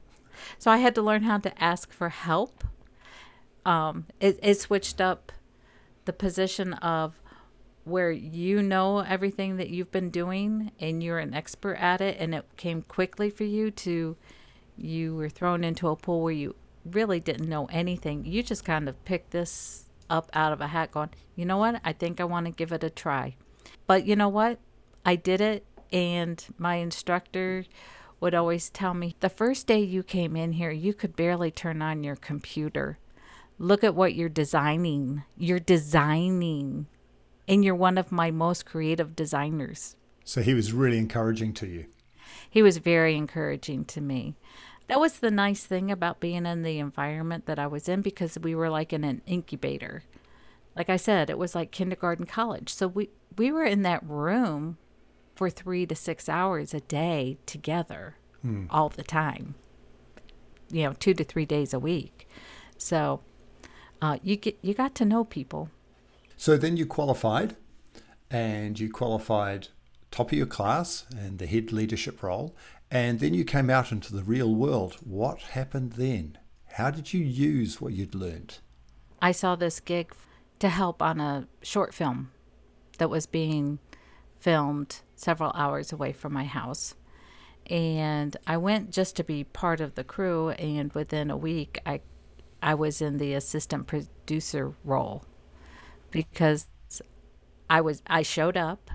So 0.58 0.72
I 0.72 0.78
had 0.78 0.96
to 0.96 1.02
learn 1.02 1.24
how 1.24 1.38
to 1.38 1.64
ask 1.64 1.92
for 1.92 2.10
help. 2.10 2.64
Um, 3.66 4.06
it, 4.20 4.40
it 4.42 4.60
switched 4.60 5.00
up 5.00 5.32
the 6.06 6.14
position 6.14 6.74
of 6.74 7.20
where 7.88 8.12
you 8.12 8.62
know 8.62 9.00
everything 9.00 9.58
that 9.58 9.70
you've 9.70 9.92
been 9.92 10.10
doing 10.10 10.72
and 10.80 11.02
you're 11.02 11.20
an 11.20 11.34
expert 11.34 11.76
at 11.76 12.02
it, 12.02 12.18
and 12.20 12.36
it 12.36 12.46
came 12.58 12.82
quickly 12.82 13.30
for 13.30 13.44
you 13.44 13.72
to 13.72 14.18
you 14.78 15.16
were 15.16 15.30
thrown 15.30 15.64
into 15.64 15.88
a 15.88 15.96
pool 15.96 16.22
where 16.22 16.34
you 16.34 16.56
really 16.86 17.20
didn't 17.20 17.50
know 17.50 17.66
anything. 17.72 18.26
You 18.26 18.44
just 18.44 18.64
kind 18.64 18.88
of 18.88 19.04
picked 19.06 19.32
this 19.32 19.86
up 20.10 20.30
out 20.34 20.54
of 20.54 20.62
a 20.62 20.68
hat, 20.68 20.92
going, 20.92 21.10
you 21.36 21.46
know 21.46 21.58
what? 21.58 21.82
I 21.84 21.94
think 21.94 22.20
I 22.20 22.26
want 22.26 22.46
to 22.46 22.52
give 22.52 22.72
it 22.72 22.84
a 22.84 22.90
try. 22.90 23.36
But 23.88 24.06
you 24.06 24.16
know 24.16 24.30
what? 24.30 24.60
I 25.06 25.16
did 25.16 25.42
it, 25.42 25.66
and 25.92 26.44
my 26.58 26.76
instructor 26.76 27.66
would 28.20 28.34
always 28.34 28.70
tell 28.70 28.94
me 28.94 29.16
the 29.20 29.30
first 29.30 29.68
day 29.68 29.80
you 29.80 30.04
came 30.04 30.36
in 30.36 30.54
here, 30.54 30.72
you 30.72 30.94
could 30.94 31.16
barely 31.16 31.52
turn 31.52 31.82
on 31.82 32.04
your 32.04 32.16
computer. 32.16 32.98
Look 33.60 33.84
at 33.84 33.96
what 33.96 34.16
you're 34.16 34.30
designing. 34.30 35.24
You're 35.38 35.60
designing, 35.60 36.88
and 37.48 37.64
you're 37.64 37.76
one 37.76 37.98
of 37.98 38.12
my 38.12 38.32
most 38.32 38.66
creative 38.66 39.16
designers. 39.16 39.96
So 40.24 40.42
he 40.42 40.54
was 40.54 40.74
really 40.74 40.98
encouraging 40.98 41.54
to 41.54 41.68
you. 41.68 41.86
He 42.50 42.62
was 42.62 42.78
very 42.78 43.16
encouraging 43.16 43.86
to 43.86 44.02
me. 44.02 44.36
That 44.88 45.00
was 45.00 45.20
the 45.20 45.32
nice 45.32 45.66
thing 45.66 45.92
about 45.92 46.20
being 46.20 46.46
in 46.46 46.64
the 46.64 46.80
environment 46.80 47.46
that 47.46 47.60
I 47.60 47.68
was 47.68 47.90
in 47.90 48.02
because 48.02 48.38
we 48.40 48.56
were 48.56 48.70
like 48.70 48.94
in 48.94 49.04
an 49.04 49.22
incubator. 49.26 50.04
Like 50.76 50.90
I 50.90 50.98
said, 50.98 51.30
it 51.30 51.38
was 51.38 51.56
like 51.56 51.72
kindergarten 51.72 52.26
college. 52.26 52.74
So 52.74 52.88
we 52.88 53.10
we 53.38 53.52
were 53.52 53.66
in 53.66 53.84
that 53.84 54.04
room 54.04 54.78
for 55.36 55.50
3 55.50 55.86
to 55.86 55.96
6 55.96 56.30
hours 56.30 56.74
a 56.74 56.80
day 56.80 57.38
together 57.46 58.16
all 58.70 58.90
the 58.90 59.04
time. 59.04 59.56
You 60.72 60.84
know, 60.84 60.94
2 60.94 61.14
to 61.14 61.24
3 61.24 61.46
days 61.46 61.74
a 61.74 61.80
week. 61.80 62.28
So 62.78 63.22
uh, 64.02 64.18
you 64.24 64.36
get 64.36 64.58
you 64.62 64.74
got 64.74 64.96
to 64.96 65.06
know 65.06 65.24
people. 65.24 65.70
So 66.38 66.56
then 66.56 66.78
you 66.78 66.86
qualified 66.86 67.56
and 68.30 68.80
you 68.80 68.92
qualified 68.92 69.70
top 70.12 70.32
of 70.32 70.38
your 70.38 70.48
class 70.48 71.06
and 71.18 71.40
the 71.40 71.48
head 71.48 71.72
leadership 71.72 72.22
role. 72.22 72.56
And 72.90 73.20
then 73.20 73.34
you 73.34 73.44
came 73.44 73.70
out 73.70 73.92
into 73.92 74.16
the 74.16 74.24
real 74.24 74.54
world. 74.54 74.98
What 75.04 75.42
happened 75.42 75.94
then? 75.94 76.38
How 76.74 76.92
did 76.92 77.12
you 77.12 77.22
use 77.22 77.82
what 77.82 77.94
you'd 77.94 78.16
learned? 78.16 78.60
I 79.20 79.32
saw 79.32 79.56
this 79.56 79.80
gig 79.80 80.14
to 80.60 80.70
help 80.70 81.02
on 81.02 81.20
a 81.20 81.48
short 81.64 81.94
film 81.94 82.32
that 83.00 83.10
was 83.10 83.26
being 83.26 83.80
filmed 84.40 85.02
several 85.16 85.52
hours 85.56 85.92
away 85.92 86.14
from 86.14 86.34
my 86.34 86.46
house. 86.46 86.94
And 87.66 88.38
I 88.46 88.58
went 88.58 88.92
just 88.92 89.16
to 89.18 89.24
be 89.24 89.44
part 89.44 89.82
of 89.82 89.96
the 89.96 90.04
crew 90.04 90.52
and 90.52 90.94
within 90.94 91.30
a 91.32 91.38
week 91.38 91.82
I 91.86 92.02
I 92.62 92.74
was 92.74 93.02
in 93.02 93.18
the 93.18 93.34
assistant 93.34 93.86
producer 93.88 94.74
role 94.84 95.26
because 96.12 96.68
I 97.70 97.82
was 97.82 98.02
I 98.08 98.22
showed 98.22 98.58
up. 98.58 98.92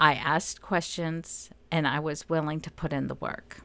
I 0.00 0.14
asked 0.14 0.60
questions 0.60 1.50
and 1.70 1.86
I 1.86 2.00
was 2.00 2.28
willing 2.28 2.60
to 2.60 2.70
put 2.70 2.92
in 2.92 3.06
the 3.06 3.14
work 3.14 3.64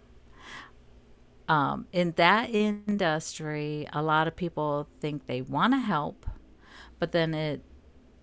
um, 1.49 1.87
in 1.91 2.11
that 2.15 2.51
industry, 2.51 3.87
a 3.91 4.03
lot 4.03 4.27
of 4.27 4.35
people 4.35 4.87
think 5.01 5.25
they 5.25 5.41
want 5.41 5.73
to 5.73 5.79
help, 5.79 6.27
but 6.99 7.11
then 7.11 7.33
it 7.33 7.63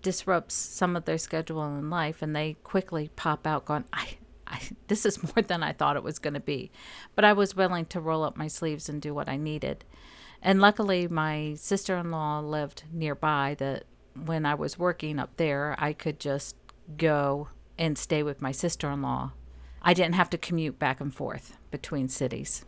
disrupts 0.01 0.55
some 0.55 0.95
of 0.95 1.03
their 1.03 1.17
schedule 1.17 1.61
in 1.77 1.89
life, 1.89 2.21
and 2.21 2.33
they 2.33 2.53
quickly 2.63 3.11
pop 3.17 3.45
out 3.45 3.65
going, 3.65 3.83
"I, 3.91 4.17
I, 4.47 4.61
this 4.87 5.05
is 5.05 5.21
more 5.35 5.43
than 5.43 5.61
I 5.61 5.73
thought 5.73 5.97
it 5.97 6.03
was 6.03 6.19
going 6.19 6.35
to 6.35 6.39
be. 6.39 6.71
But 7.15 7.25
I 7.25 7.33
was 7.33 7.53
willing 7.53 7.85
to 7.87 7.99
roll 7.99 8.23
up 8.23 8.37
my 8.37 8.47
sleeves 8.47 8.87
and 8.87 9.01
do 9.01 9.13
what 9.13 9.27
I 9.27 9.35
needed. 9.35 9.83
And 10.41 10.61
luckily, 10.61 11.07
my 11.07 11.55
sister 11.55 11.97
in 11.97 12.11
law 12.11 12.39
lived 12.39 12.83
nearby 12.91 13.55
that 13.59 13.83
when 14.25 14.45
I 14.45 14.55
was 14.55 14.79
working 14.79 15.19
up 15.19 15.35
there, 15.37 15.75
I 15.77 15.93
could 15.93 16.19
just 16.19 16.55
go 16.97 17.49
and 17.77 17.97
stay 17.97 18.23
with 18.23 18.41
my 18.41 18.51
sister 18.51 18.89
in 18.89 19.01
law. 19.01 19.31
I 19.81 19.93
didn't 19.93 20.15
have 20.15 20.29
to 20.31 20.37
commute 20.37 20.79
back 20.79 20.99
and 20.99 21.13
forth 21.13 21.57
between 21.71 22.07
cities. 22.07 22.65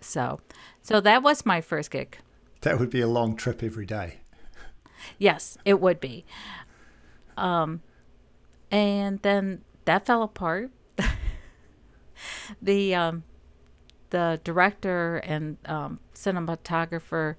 So, 0.00 0.40
so 0.82 1.00
that 1.00 1.22
was 1.22 1.46
my 1.46 1.60
first 1.60 1.90
gig. 1.90 2.18
That 2.62 2.78
would 2.78 2.90
be 2.90 3.00
a 3.00 3.08
long 3.08 3.36
trip 3.36 3.62
every 3.62 3.86
day. 3.86 4.18
Yes, 5.16 5.56
it 5.64 5.80
would 5.80 6.00
be. 6.00 6.24
Um, 7.36 7.82
and 8.70 9.20
then 9.22 9.62
that 9.84 10.06
fell 10.06 10.22
apart. 10.22 10.70
the 12.62 12.94
um, 12.94 13.22
the 14.10 14.40
director 14.44 15.16
and 15.18 15.58
um, 15.66 16.00
cinematographer 16.14 17.36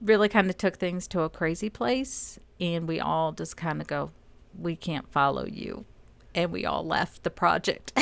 really 0.00 0.28
kind 0.28 0.48
of 0.48 0.56
took 0.56 0.76
things 0.76 1.06
to 1.08 1.20
a 1.22 1.28
crazy 1.28 1.68
place, 1.68 2.38
and 2.58 2.88
we 2.88 3.00
all 3.00 3.32
just 3.32 3.56
kind 3.56 3.80
of 3.80 3.86
go, 3.86 4.10
"We 4.58 4.76
can't 4.76 5.10
follow 5.10 5.46
you," 5.46 5.84
and 6.34 6.50
we 6.50 6.64
all 6.64 6.84
left 6.84 7.22
the 7.22 7.30
project. 7.30 7.92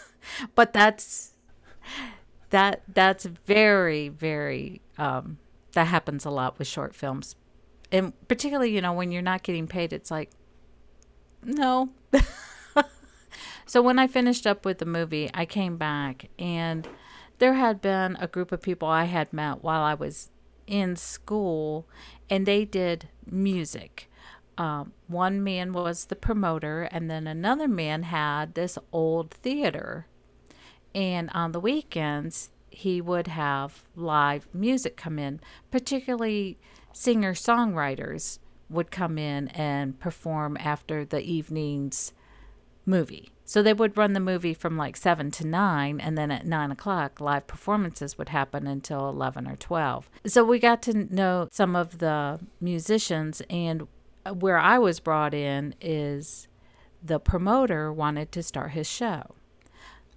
but 0.54 0.72
that's 0.72 1.34
that 2.50 2.82
that's 2.88 3.24
very 3.24 4.08
very 4.08 4.80
um, 4.98 5.38
that 5.72 5.86
happens 5.86 6.24
a 6.24 6.30
lot 6.30 6.58
with 6.58 6.68
short 6.68 6.94
films, 6.94 7.36
and 7.92 8.12
particularly 8.28 8.74
you 8.74 8.80
know 8.80 8.92
when 8.92 9.12
you're 9.12 9.22
not 9.22 9.42
getting 9.42 9.66
paid, 9.66 9.92
it's 9.92 10.10
like, 10.10 10.30
no. 11.42 11.90
so 13.66 13.82
when 13.82 13.98
I 13.98 14.06
finished 14.06 14.46
up 14.46 14.64
with 14.64 14.78
the 14.78 14.86
movie, 14.86 15.30
I 15.32 15.46
came 15.46 15.76
back 15.76 16.28
and 16.38 16.88
there 17.38 17.54
had 17.54 17.80
been 17.80 18.16
a 18.20 18.28
group 18.28 18.52
of 18.52 18.62
people 18.62 18.88
I 18.88 19.04
had 19.04 19.32
met 19.32 19.62
while 19.62 19.82
I 19.82 19.94
was 19.94 20.30
in 20.66 20.96
school, 20.96 21.86
and 22.30 22.46
they 22.46 22.64
did 22.64 23.08
music. 23.26 24.10
Um, 24.56 24.92
one 25.08 25.42
man 25.42 25.72
was 25.72 26.06
the 26.06 26.16
promoter, 26.16 26.82
and 26.84 27.10
then 27.10 27.26
another 27.26 27.68
man 27.68 28.04
had 28.04 28.54
this 28.54 28.78
old 28.92 29.30
theater. 29.30 30.06
And 30.94 31.28
on 31.30 31.52
the 31.52 31.60
weekends, 31.60 32.50
he 32.70 33.00
would 33.00 33.26
have 33.26 33.84
live 33.96 34.48
music 34.52 34.96
come 34.96 35.18
in, 35.18 35.40
particularly 35.70 36.58
singer 36.92 37.34
songwriters 37.34 38.38
would 38.70 38.90
come 38.90 39.18
in 39.18 39.48
and 39.48 39.98
perform 39.98 40.56
after 40.58 41.04
the 41.04 41.20
evening's 41.20 42.12
movie. 42.86 43.30
So 43.44 43.62
they 43.62 43.74
would 43.74 43.96
run 43.96 44.14
the 44.14 44.20
movie 44.20 44.54
from 44.54 44.76
like 44.76 44.96
7 44.96 45.30
to 45.32 45.46
9, 45.46 46.00
and 46.00 46.16
then 46.16 46.30
at 46.30 46.46
9 46.46 46.70
o'clock, 46.70 47.20
live 47.20 47.46
performances 47.46 48.16
would 48.16 48.30
happen 48.30 48.66
until 48.66 49.08
11 49.08 49.46
or 49.46 49.56
12. 49.56 50.08
So 50.26 50.44
we 50.44 50.58
got 50.58 50.80
to 50.82 51.14
know 51.14 51.48
some 51.52 51.76
of 51.76 51.98
the 51.98 52.40
musicians, 52.60 53.42
and 53.50 53.86
where 54.32 54.58
I 54.58 54.78
was 54.78 54.98
brought 54.98 55.34
in 55.34 55.74
is 55.80 56.48
the 57.02 57.20
promoter 57.20 57.92
wanted 57.92 58.32
to 58.32 58.42
start 58.42 58.70
his 58.70 58.88
show, 58.88 59.34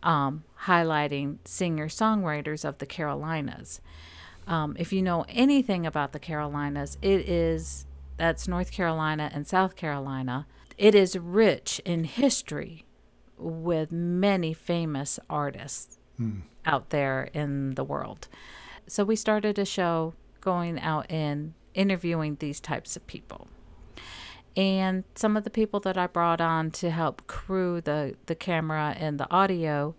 um, 0.01 0.45
highlighting 0.63 1.39
singer 1.43 1.89
songwriters 1.89 2.63
of 2.63 2.77
the 2.77 2.86
Carolinas. 2.86 3.81
Um, 4.47 4.77
if 4.79 4.93
you 4.93 5.01
know 5.01 5.25
anything 5.27 5.86
about 5.86 6.13
the 6.13 6.19
Carolinas, 6.19 6.97
it 7.01 7.27
is 7.27 7.86
that's 8.15 8.47
North 8.47 8.71
Carolina 8.71 9.29
and 9.33 9.45
South 9.45 9.75
Carolina. 9.75 10.47
It 10.77 10.93
is 10.93 11.17
rich 11.17 11.81
in 11.86 12.03
history 12.03 12.86
with 13.38 13.91
many 13.91 14.53
famous 14.53 15.19
artists 15.29 15.98
mm. 16.19 16.41
out 16.65 16.89
there 16.91 17.29
in 17.34 17.75
the 17.75 17.84
world. 17.84 18.27
So 18.87 19.03
we 19.03 19.16
started 19.16 19.57
a 19.59 19.66
show 19.66 20.13
going 20.42 20.79
out 20.79 21.05
and 21.09 21.53
interviewing 21.74 22.37
these 22.40 22.59
types 22.59 22.96
of 22.96 23.05
people. 23.07 23.48
And 24.55 25.03
some 25.13 25.37
of 25.37 25.44
the 25.44 25.50
people 25.50 25.79
that 25.81 25.98
I 25.98 26.07
brought 26.07 26.42
on 26.42 26.72
to 26.72 26.90
help 26.90 27.27
crew 27.27 27.81
the, 27.81 28.16
the 28.25 28.33
camera 28.33 28.96
and 28.98 29.20
the 29.20 29.29
audio, 29.31 29.96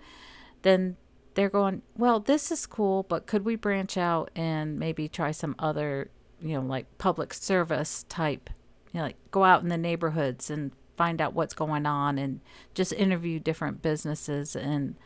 then 0.62 0.96
they're 1.34 1.48
going, 1.48 1.82
well, 1.96 2.18
this 2.18 2.50
is 2.50 2.66
cool, 2.66 3.04
but 3.04 3.26
could 3.26 3.44
we 3.44 3.54
branch 3.54 3.96
out 3.96 4.30
and 4.34 4.78
maybe 4.78 5.08
try 5.08 5.30
some 5.30 5.54
other, 5.60 6.10
you 6.40 6.54
know, 6.54 6.66
like 6.66 6.98
public 6.98 7.32
service 7.32 8.04
type, 8.08 8.50
you 8.92 8.98
know, 8.98 9.06
like 9.06 9.16
go 9.30 9.44
out 9.44 9.62
in 9.62 9.68
the 9.68 9.78
neighborhoods 9.78 10.50
and 10.50 10.72
find 10.96 11.20
out 11.20 11.34
what's 11.34 11.54
going 11.54 11.86
on 11.86 12.18
and 12.18 12.40
just 12.74 12.92
interview 12.92 13.38
different 13.38 13.82
businesses 13.82 14.56
and 14.56 14.96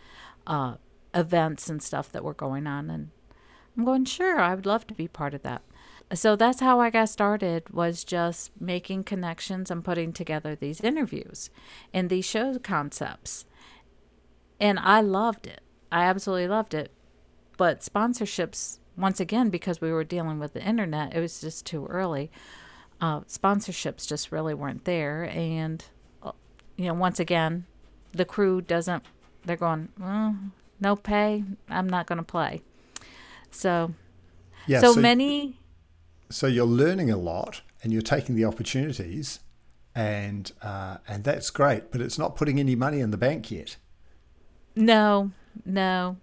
uh, 0.46 0.74
events 1.14 1.68
and 1.68 1.82
stuff 1.82 2.10
that 2.12 2.24
were 2.24 2.34
going 2.34 2.66
on. 2.66 2.90
And 2.90 3.10
I'm 3.76 3.84
going, 3.84 4.04
sure, 4.04 4.40
I 4.40 4.54
would 4.54 4.66
love 4.66 4.86
to 4.88 4.94
be 4.94 5.08
part 5.08 5.34
of 5.34 5.42
that. 5.42 5.62
So 6.14 6.36
that's 6.36 6.60
how 6.60 6.80
I 6.80 6.90
got 6.90 7.08
started 7.08 7.70
was 7.70 8.04
just 8.04 8.50
making 8.60 9.04
connections 9.04 9.70
and 9.70 9.84
putting 9.84 10.12
together 10.12 10.54
these 10.54 10.80
interviews 10.80 11.48
and 11.92 12.10
these 12.10 12.24
show 12.24 12.58
concepts. 12.58 13.46
And 14.60 14.78
I 14.78 15.00
loved 15.00 15.46
it. 15.46 15.62
I 15.90 16.04
absolutely 16.04 16.48
loved 16.48 16.74
it. 16.74 16.90
But 17.56 17.80
sponsorships, 17.80 18.78
once 18.96 19.20
again, 19.20 19.48
because 19.48 19.80
we 19.80 19.90
were 19.90 20.04
dealing 20.04 20.38
with 20.38 20.52
the 20.52 20.62
internet, 20.62 21.14
it 21.14 21.20
was 21.20 21.40
just 21.40 21.64
too 21.64 21.86
early. 21.86 22.30
Uh, 23.02 23.20
sponsorships 23.22 24.06
just 24.06 24.30
really 24.30 24.54
weren't 24.54 24.84
there. 24.84 25.24
And, 25.24 25.84
uh, 26.22 26.32
you 26.76 26.86
know, 26.86 26.94
once 26.94 27.18
again, 27.18 27.66
the 28.12 28.24
crew 28.24 28.60
doesn't, 28.60 29.02
they're 29.44 29.56
going, 29.56 29.88
no 30.80 30.96
pay, 30.96 31.42
I'm 31.68 31.88
not 31.88 32.06
going 32.06 32.18
to 32.18 32.24
play. 32.24 32.62
So, 33.50 33.92
yeah, 34.68 34.80
so, 34.80 34.92
so 34.92 35.00
many. 35.00 35.58
So 36.30 36.46
you're 36.46 36.64
learning 36.64 37.10
a 37.10 37.16
lot 37.16 37.62
and 37.82 37.92
you're 37.92 38.02
taking 38.02 38.36
the 38.36 38.44
opportunities 38.44 39.40
and 39.94 40.52
uh, 40.62 40.98
and 41.06 41.24
that's 41.24 41.50
great, 41.50 41.90
but 41.90 42.00
it's 42.00 42.18
not 42.18 42.36
putting 42.36 42.58
any 42.58 42.74
money 42.74 43.00
in 43.00 43.10
the 43.10 43.16
bank 43.16 43.50
yet. 43.50 43.76
No, 44.74 45.32
no. 45.66 46.16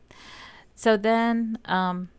So 0.76 0.98
then 0.98 1.60
um, 1.66 2.10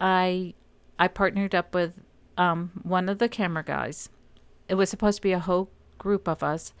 I 0.00 0.54
I 0.98 1.08
partnered 1.08 1.54
up 1.54 1.74
with 1.74 1.92
um, 2.36 2.70
one 2.82 3.08
of 3.08 3.18
the 3.18 3.28
camera 3.28 3.64
guys. 3.64 4.08
It 4.68 4.74
was 4.74 4.90
supposed 4.90 5.16
to 5.18 5.22
be 5.22 5.32
a 5.32 5.38
whole 5.38 5.70
group 5.98 6.28
of 6.28 6.42
us, 6.42 6.72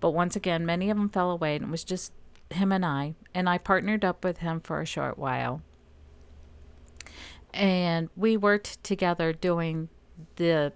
but 0.00 0.10
once 0.10 0.36
again, 0.36 0.66
many 0.66 0.90
of 0.90 0.96
them 0.96 1.08
fell 1.08 1.30
away, 1.30 1.56
and 1.56 1.64
it 1.66 1.70
was 1.70 1.84
just 1.84 2.12
him 2.50 2.72
and 2.72 2.84
I. 2.84 3.14
And 3.34 3.48
I 3.48 3.58
partnered 3.58 4.04
up 4.04 4.24
with 4.24 4.38
him 4.38 4.60
for 4.60 4.80
a 4.80 4.86
short 4.86 5.18
while, 5.18 5.62
and 7.52 8.08
we 8.16 8.36
worked 8.36 8.82
together 8.84 9.32
doing 9.32 9.88
the 10.36 10.72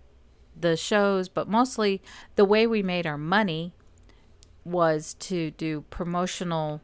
the 0.58 0.76
shows, 0.76 1.28
but 1.28 1.48
mostly 1.48 2.00
the 2.37 2.44
way 2.44 2.66
we 2.66 2.82
made 2.82 3.06
our 3.06 3.18
money 3.18 3.72
was 4.64 5.14
to 5.14 5.50
do 5.52 5.82
promotional 5.90 6.80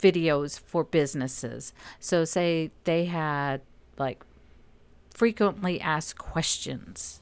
videos 0.00 0.58
for 0.58 0.84
businesses. 0.84 1.72
So, 1.98 2.24
say 2.24 2.70
they 2.84 3.06
had 3.06 3.60
like 3.98 4.24
frequently 5.18 5.80
asked 5.80 6.16
questions 6.16 7.20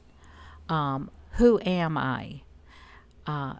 um, 0.69 1.09
Who 1.33 1.59
am 1.65 1.97
I? 1.97 2.41
Uh, 3.25 3.55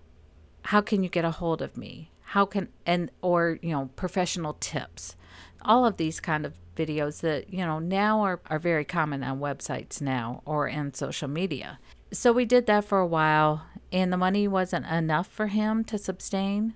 how 0.62 0.82
can 0.82 1.02
you 1.02 1.10
get 1.10 1.26
a 1.26 1.32
hold 1.32 1.62
of 1.62 1.76
me? 1.76 2.12
How 2.22 2.46
can, 2.46 2.68
and, 2.86 3.10
or, 3.22 3.58
you 3.62 3.72
know, 3.72 3.90
professional 3.96 4.54
tips. 4.60 5.16
All 5.64 5.86
of 5.86 5.98
these 5.98 6.20
kind 6.20 6.46
of 6.46 6.54
videos 6.76 7.22
that, 7.22 7.52
you 7.52 7.66
know, 7.66 7.80
now 7.80 8.22
are, 8.22 8.40
are 8.48 8.60
very 8.60 8.86
common 8.86 9.24
on 9.24 9.40
websites 9.40 10.02
now 10.02 10.44
or 10.46 10.68
in 10.68 10.94
social 10.94 11.28
media. 11.28 11.80
So 12.12 12.32
we 12.32 12.46
did 12.46 12.68
that 12.68 12.86
for 12.86 13.00
a 13.00 13.08
while, 13.08 13.66
and 13.92 14.14
the 14.14 14.18
money 14.18 14.48
wasn't 14.48 14.86
enough 14.86 15.28
for 15.28 15.48
him 15.48 15.84
to 15.86 15.98
sustain 15.98 16.76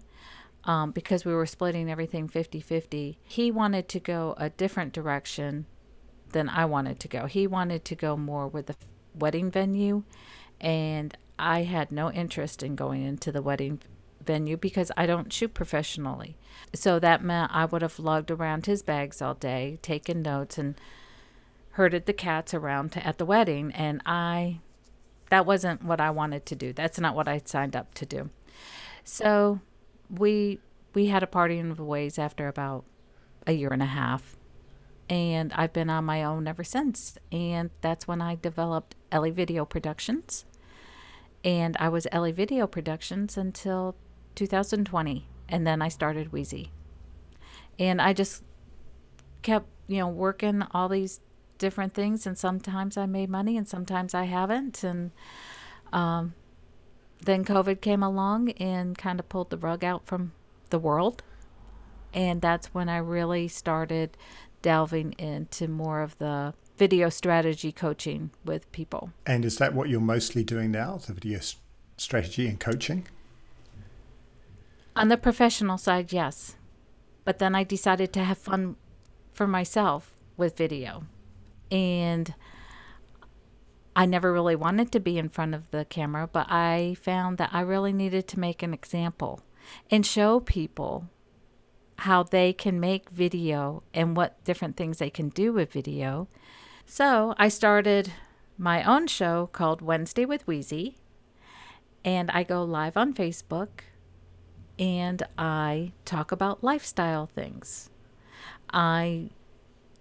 um, 0.63 0.91
because 0.91 1.25
we 1.25 1.33
were 1.33 1.45
splitting 1.45 1.91
everything 1.91 2.27
50 2.27 2.59
50. 2.59 3.19
He 3.23 3.51
wanted 3.51 3.87
to 3.89 3.99
go 3.99 4.33
a 4.37 4.49
different 4.49 4.93
direction 4.93 5.67
than 6.31 6.49
I 6.49 6.65
wanted 6.65 6.99
to 6.99 7.07
go. 7.07 7.25
He 7.25 7.47
wanted 7.47 7.85
to 7.85 7.95
go 7.95 8.17
more 8.17 8.47
with 8.47 8.67
the 8.67 8.75
wedding 9.13 9.51
venue, 9.51 10.03
and 10.59 11.15
I 11.37 11.63
had 11.63 11.91
no 11.91 12.11
interest 12.11 12.63
in 12.63 12.75
going 12.75 13.03
into 13.03 13.31
the 13.31 13.41
wedding 13.41 13.81
venue 14.23 14.57
because 14.57 14.91
I 14.95 15.05
don't 15.05 15.33
shoot 15.33 15.53
professionally. 15.53 16.37
So 16.73 16.99
that 16.99 17.23
meant 17.23 17.51
I 17.53 17.65
would 17.65 17.81
have 17.81 17.99
lugged 17.99 18.31
around 18.31 18.65
his 18.65 18.83
bags 18.83 19.21
all 19.21 19.33
day, 19.33 19.79
taken 19.81 20.21
notes, 20.21 20.57
and 20.57 20.75
herded 21.71 22.05
the 22.05 22.13
cats 22.13 22.53
around 22.53 22.91
to, 22.93 23.05
at 23.05 23.17
the 23.17 23.25
wedding. 23.25 23.71
And 23.73 24.01
I, 24.05 24.59
that 25.29 25.45
wasn't 25.45 25.83
what 25.83 25.99
I 25.99 26.11
wanted 26.11 26.45
to 26.47 26.55
do. 26.55 26.73
That's 26.73 26.99
not 26.99 27.15
what 27.15 27.27
I 27.27 27.41
signed 27.43 27.75
up 27.75 27.93
to 27.95 28.05
do. 28.05 28.29
So 29.03 29.59
we 30.09 30.59
we 30.93 31.07
had 31.07 31.23
a 31.23 31.27
parting 31.27 31.71
of 31.71 31.77
the 31.77 31.83
ways 31.85 32.19
after 32.19 32.47
about 32.47 32.83
a 33.47 33.53
year 33.53 33.69
and 33.69 33.81
a 33.81 33.85
half 33.87 34.37
and 35.11 35.51
I've 35.53 35.73
been 35.73 35.89
on 35.89 36.05
my 36.05 36.23
own 36.23 36.47
ever 36.47 36.63
since. 36.63 37.17
And 37.33 37.69
that's 37.81 38.07
when 38.07 38.21
I 38.21 38.35
developed 38.35 38.95
Ellie 39.11 39.29
Video 39.29 39.65
Productions. 39.65 40.45
And 41.43 41.75
I 41.79 41.89
was 41.89 42.07
Ellie 42.13 42.31
Video 42.31 42.65
Productions 42.65 43.37
until 43.37 43.95
2020. 44.35 45.27
and 45.49 45.67
then 45.67 45.81
I 45.81 45.89
started 45.89 46.31
Wheezy. 46.31 46.71
And 47.77 48.01
I 48.01 48.13
just 48.13 48.41
kept, 49.41 49.67
you 49.87 49.97
know, 49.97 50.07
working 50.07 50.63
all 50.71 50.87
these 50.87 51.19
different 51.57 51.93
things 51.93 52.25
and 52.25 52.37
sometimes 52.37 52.95
I 52.95 53.05
made 53.05 53.29
money 53.29 53.57
and 53.57 53.67
sometimes 53.67 54.13
I 54.13 54.23
haven't 54.23 54.81
and 54.81 55.11
um, 55.91 56.33
then 57.21 57.43
COVID 57.43 57.81
came 57.81 58.01
along 58.01 58.51
and 58.51 58.97
kind 58.97 59.19
of 59.19 59.27
pulled 59.27 59.49
the 59.49 59.57
rug 59.57 59.83
out 59.83 60.05
from 60.05 60.31
the 60.69 60.79
world. 60.79 61.21
And 62.13 62.41
that's 62.41 62.67
when 62.67 62.87
I 62.87 62.97
really 62.97 63.49
started 63.49 64.15
delving 64.61 65.13
into 65.13 65.67
more 65.67 66.01
of 66.01 66.17
the 66.17 66.53
video 66.77 67.09
strategy 67.09 67.71
coaching 67.71 68.31
with 68.43 68.71
people. 68.71 69.11
And 69.25 69.45
is 69.45 69.57
that 69.57 69.73
what 69.73 69.89
you're 69.89 69.99
mostly 69.99 70.43
doing 70.43 70.71
now, 70.71 70.97
the 70.97 71.13
video 71.13 71.39
strategy 71.97 72.47
and 72.47 72.59
coaching? 72.59 73.07
On 74.95 75.07
the 75.07 75.17
professional 75.17 75.77
side, 75.77 76.11
yes. 76.11 76.55
But 77.23 77.39
then 77.39 77.55
I 77.55 77.63
decided 77.63 78.11
to 78.13 78.23
have 78.23 78.37
fun 78.37 78.75
for 79.31 79.47
myself 79.47 80.15
with 80.37 80.57
video. 80.57 81.03
And 81.69 82.33
I 83.95 84.05
never 84.05 84.33
really 84.33 84.55
wanted 84.55 84.91
to 84.93 84.99
be 84.99 85.17
in 85.17 85.29
front 85.29 85.53
of 85.53 85.69
the 85.71 85.85
camera, 85.85 86.27
but 86.31 86.47
I 86.49 86.95
found 86.99 87.37
that 87.37 87.51
I 87.53 87.61
really 87.61 87.93
needed 87.93 88.27
to 88.29 88.39
make 88.39 88.63
an 88.63 88.73
example 88.73 89.41
and 89.89 90.05
show 90.05 90.39
people 90.39 91.09
how 92.01 92.23
they 92.23 92.51
can 92.51 92.79
make 92.79 93.11
video 93.11 93.83
and 93.93 94.17
what 94.17 94.43
different 94.43 94.75
things 94.75 94.97
they 94.97 95.09
can 95.09 95.29
do 95.29 95.53
with 95.53 95.71
video. 95.71 96.27
So 96.83 97.35
I 97.37 97.47
started 97.47 98.11
my 98.57 98.83
own 98.83 99.05
show 99.05 99.49
called 99.53 99.83
Wednesday 99.83 100.25
with 100.25 100.47
Wheezy, 100.47 100.97
and 102.03 102.31
I 102.31 102.41
go 102.41 102.63
live 102.63 102.97
on 102.97 103.13
Facebook 103.13 103.81
and 104.79 105.21
I 105.37 105.91
talk 106.03 106.31
about 106.31 106.63
lifestyle 106.63 107.27
things. 107.27 107.91
I 108.73 109.29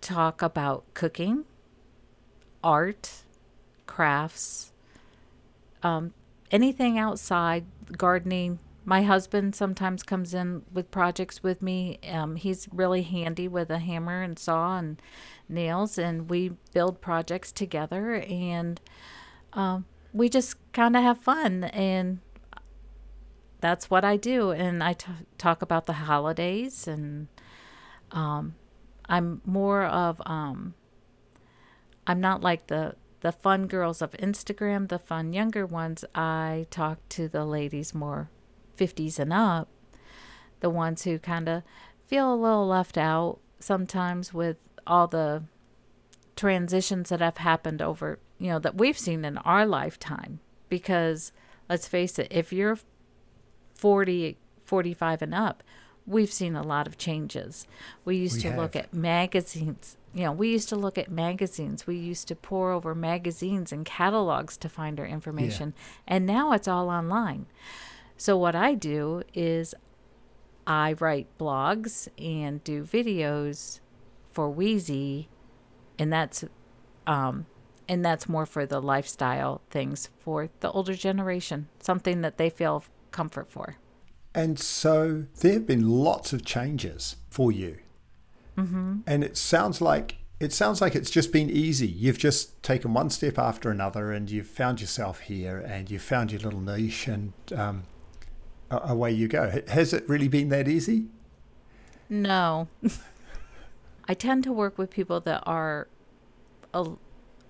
talk 0.00 0.40
about 0.40 0.84
cooking, 0.94 1.44
art, 2.64 3.24
crafts, 3.86 4.72
um, 5.82 6.14
anything 6.50 6.98
outside, 6.98 7.66
gardening. 7.98 8.58
My 8.84 9.02
husband 9.02 9.54
sometimes 9.54 10.02
comes 10.02 10.32
in 10.32 10.62
with 10.72 10.90
projects 10.90 11.42
with 11.42 11.60
me. 11.60 11.98
Um, 12.08 12.36
he's 12.36 12.68
really 12.72 13.02
handy 13.02 13.46
with 13.46 13.70
a 13.70 13.78
hammer 13.78 14.22
and 14.22 14.38
saw 14.38 14.78
and 14.78 15.00
nails, 15.48 15.98
and 15.98 16.30
we 16.30 16.52
build 16.72 17.00
projects 17.00 17.52
together. 17.52 18.14
And 18.14 18.80
um, 19.52 19.84
we 20.12 20.28
just 20.28 20.56
kind 20.72 20.96
of 20.96 21.02
have 21.02 21.18
fun. 21.18 21.64
And 21.64 22.20
that's 23.60 23.90
what 23.90 24.04
I 24.04 24.16
do. 24.16 24.50
And 24.50 24.82
I 24.82 24.94
t- 24.94 25.12
talk 25.36 25.60
about 25.60 25.84
the 25.84 25.92
holidays, 25.92 26.88
and 26.88 27.28
um, 28.12 28.54
I'm 29.06 29.42
more 29.44 29.84
of 29.84 30.22
um, 30.24 30.74
I'm 32.06 32.20
not 32.20 32.40
like 32.40 32.68
the 32.68 32.94
the 33.20 33.32
fun 33.32 33.66
girls 33.66 34.00
of 34.00 34.12
Instagram, 34.12 34.88
the 34.88 34.98
fun 34.98 35.34
younger 35.34 35.66
ones. 35.66 36.02
I 36.14 36.66
talk 36.70 37.06
to 37.10 37.28
the 37.28 37.44
ladies 37.44 37.94
more 37.94 38.30
50s 38.80 39.18
and 39.18 39.32
up, 39.32 39.68
the 40.60 40.70
ones 40.70 41.04
who 41.04 41.18
kind 41.18 41.48
of 41.48 41.62
feel 42.06 42.32
a 42.32 42.36
little 42.36 42.66
left 42.66 42.96
out 42.96 43.38
sometimes 43.58 44.32
with 44.32 44.56
all 44.86 45.06
the 45.06 45.42
transitions 46.36 47.10
that 47.10 47.20
have 47.20 47.36
happened 47.36 47.82
over, 47.82 48.18
you 48.38 48.48
know, 48.48 48.58
that 48.58 48.76
we've 48.76 48.98
seen 48.98 49.24
in 49.24 49.38
our 49.38 49.66
lifetime. 49.66 50.40
Because 50.68 51.32
let's 51.68 51.86
face 51.86 52.18
it, 52.18 52.28
if 52.30 52.52
you're 52.52 52.78
40, 53.74 54.38
45 54.64 55.22
and 55.22 55.34
up, 55.34 55.62
we've 56.06 56.32
seen 56.32 56.56
a 56.56 56.62
lot 56.62 56.86
of 56.86 56.98
changes. 56.98 57.66
We 58.04 58.16
used 58.16 58.36
we 58.36 58.42
to 58.42 58.50
have. 58.50 58.58
look 58.58 58.76
at 58.76 58.94
magazines. 58.94 59.96
You 60.14 60.24
know, 60.24 60.32
we 60.32 60.50
used 60.50 60.68
to 60.70 60.76
look 60.76 60.98
at 60.98 61.10
magazines. 61.10 61.86
We 61.86 61.96
used 61.96 62.26
to 62.28 62.34
pour 62.34 62.72
over 62.72 62.94
magazines 62.94 63.70
and 63.70 63.84
catalogs 63.84 64.56
to 64.58 64.68
find 64.68 64.98
our 64.98 65.06
information. 65.06 65.74
Yeah. 65.76 66.14
And 66.16 66.26
now 66.26 66.52
it's 66.52 66.66
all 66.66 66.88
online. 66.88 67.46
So, 68.20 68.36
what 68.36 68.54
I 68.54 68.74
do 68.74 69.22
is 69.32 69.74
I 70.66 70.92
write 71.00 71.26
blogs 71.38 72.06
and 72.18 72.62
do 72.62 72.84
videos 72.84 73.80
for 74.30 74.50
Wheezy, 74.50 75.30
and 75.98 76.12
that's 76.12 76.44
um, 77.06 77.46
and 77.88 78.04
that's 78.04 78.28
more 78.28 78.44
for 78.44 78.66
the 78.66 78.78
lifestyle 78.78 79.62
things 79.70 80.10
for 80.18 80.50
the 80.60 80.70
older 80.70 80.94
generation, 80.94 81.68
something 81.78 82.20
that 82.20 82.36
they 82.36 82.50
feel 82.50 82.84
comfort 83.10 83.50
for. 83.50 83.76
And 84.34 84.60
so 84.60 85.24
there 85.40 85.54
have 85.54 85.66
been 85.66 85.88
lots 85.88 86.34
of 86.34 86.44
changes 86.44 87.16
for 87.30 87.50
you. 87.50 87.78
Mm-hmm. 88.58 88.98
And 89.06 89.24
it 89.24 89.38
sounds 89.38 89.80
like 89.80 90.18
it 90.40 90.52
sounds 90.52 90.82
like 90.82 90.94
it's 90.94 91.10
just 91.10 91.32
been 91.32 91.48
easy. 91.48 91.88
You've 91.88 92.18
just 92.18 92.62
taken 92.62 92.92
one 92.92 93.08
step 93.08 93.38
after 93.38 93.70
another, 93.70 94.12
and 94.12 94.30
you've 94.30 94.46
found 94.46 94.82
yourself 94.82 95.20
here, 95.20 95.56
and 95.56 95.90
you've 95.90 96.02
found 96.02 96.32
your 96.32 96.42
little 96.42 96.60
niche, 96.60 97.08
and 97.08 97.32
um, 97.56 97.84
away 98.70 99.12
you 99.12 99.28
go. 99.28 99.62
Has 99.68 99.92
it 99.92 100.08
really 100.08 100.28
been 100.28 100.48
that 100.50 100.68
easy? 100.68 101.06
No. 102.08 102.68
I 104.08 104.14
tend 104.14 104.44
to 104.44 104.52
work 104.52 104.78
with 104.78 104.90
people 104.90 105.20
that 105.20 105.42
are, 105.46 105.88
a, 106.74 106.92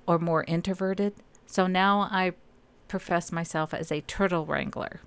or 0.06 0.18
more 0.18 0.44
introverted. 0.44 1.14
So 1.46 1.66
now 1.66 2.09
I 2.11 2.33
profess 2.88 3.33
myself 3.33 3.72
as 3.72 3.90
a 3.90 4.02
turtle 4.02 4.44
wrangler. 4.46 5.00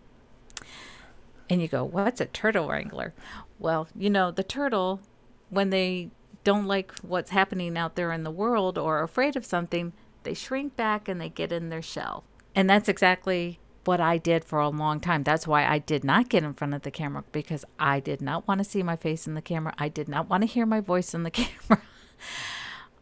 And 1.50 1.62
you 1.62 1.68
go, 1.68 1.84
what's 1.84 2.22
a 2.22 2.26
turtle 2.26 2.70
wrangler? 2.70 3.14
Well, 3.60 3.88
you 3.96 4.10
know, 4.10 4.32
the 4.32 4.44
turtle, 4.44 5.02
when 5.50 5.70
they 5.70 6.10
don't 6.44 6.66
like 6.66 6.94
what's 7.02 7.32
happening 7.32 7.78
out 7.78 7.96
there 7.96 8.12
in 8.12 8.24
the 8.24 8.32
world 8.32 8.78
or 8.78 9.00
are 9.00 9.04
afraid 9.04 9.36
of 9.36 9.46
something, 9.46 9.94
they 10.24 10.34
shrink 10.34 10.76
back 10.76 11.08
and 11.08 11.22
they 11.22 11.30
get 11.30 11.52
in 11.52 11.70
their 11.70 11.82
shell. 11.82 12.24
And 12.56 12.70
that's 12.70 12.90
exactly 12.90 13.60
what 13.86 14.00
I 14.00 14.18
did 14.18 14.46
for 14.46 14.60
a 14.60 14.70
long 14.70 15.00
time. 15.00 15.24
That's 15.24 15.48
why 15.48 15.66
I 15.66 15.80
did 15.80 16.04
not 16.04 16.30
get 16.30 16.44
in 16.44 16.54
front 16.54 16.74
of 16.74 16.84
the 16.84 16.92
camera 16.92 17.24
because 17.32 17.66
I 17.80 18.00
did 18.00 18.22
not 18.22 18.48
want 18.48 18.60
to 18.60 18.64
see 18.64 18.84
my 18.84 18.96
face 18.96 19.28
in 19.28 19.34
the 19.34 19.42
camera. 19.42 19.74
I 19.78 19.90
did 19.90 20.08
not 20.08 20.30
want 20.30 20.42
to 20.42 20.48
hear 20.48 20.66
my 20.66 20.80
voice 20.80 21.14
in 21.14 21.24
the 21.24 21.32
camera. 21.32 21.84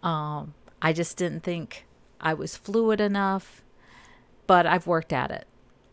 um, 0.04 0.54
I 0.82 0.94
just 0.94 1.18
didn't 1.18 1.44
think 1.44 1.86
I 2.20 2.34
was 2.34 2.58
fluid 2.58 3.00
enough, 3.00 3.64
but 4.48 4.66
I've 4.66 4.88
worked 4.88 5.14
at 5.14 5.32
it 5.32 5.48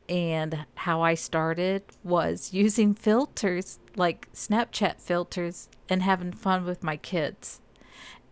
and 0.09 0.67
how 0.75 1.03
I 1.03 1.15
started 1.15 1.83
was 2.03 2.53
using 2.53 2.95
filters 2.95 3.79
like 3.97 4.33
Snapchat 4.33 5.01
filters 5.01 5.69
and 5.89 6.03
having 6.03 6.33
fun 6.33 6.65
with 6.65 6.83
my 6.83 6.97
kids. 6.97 7.61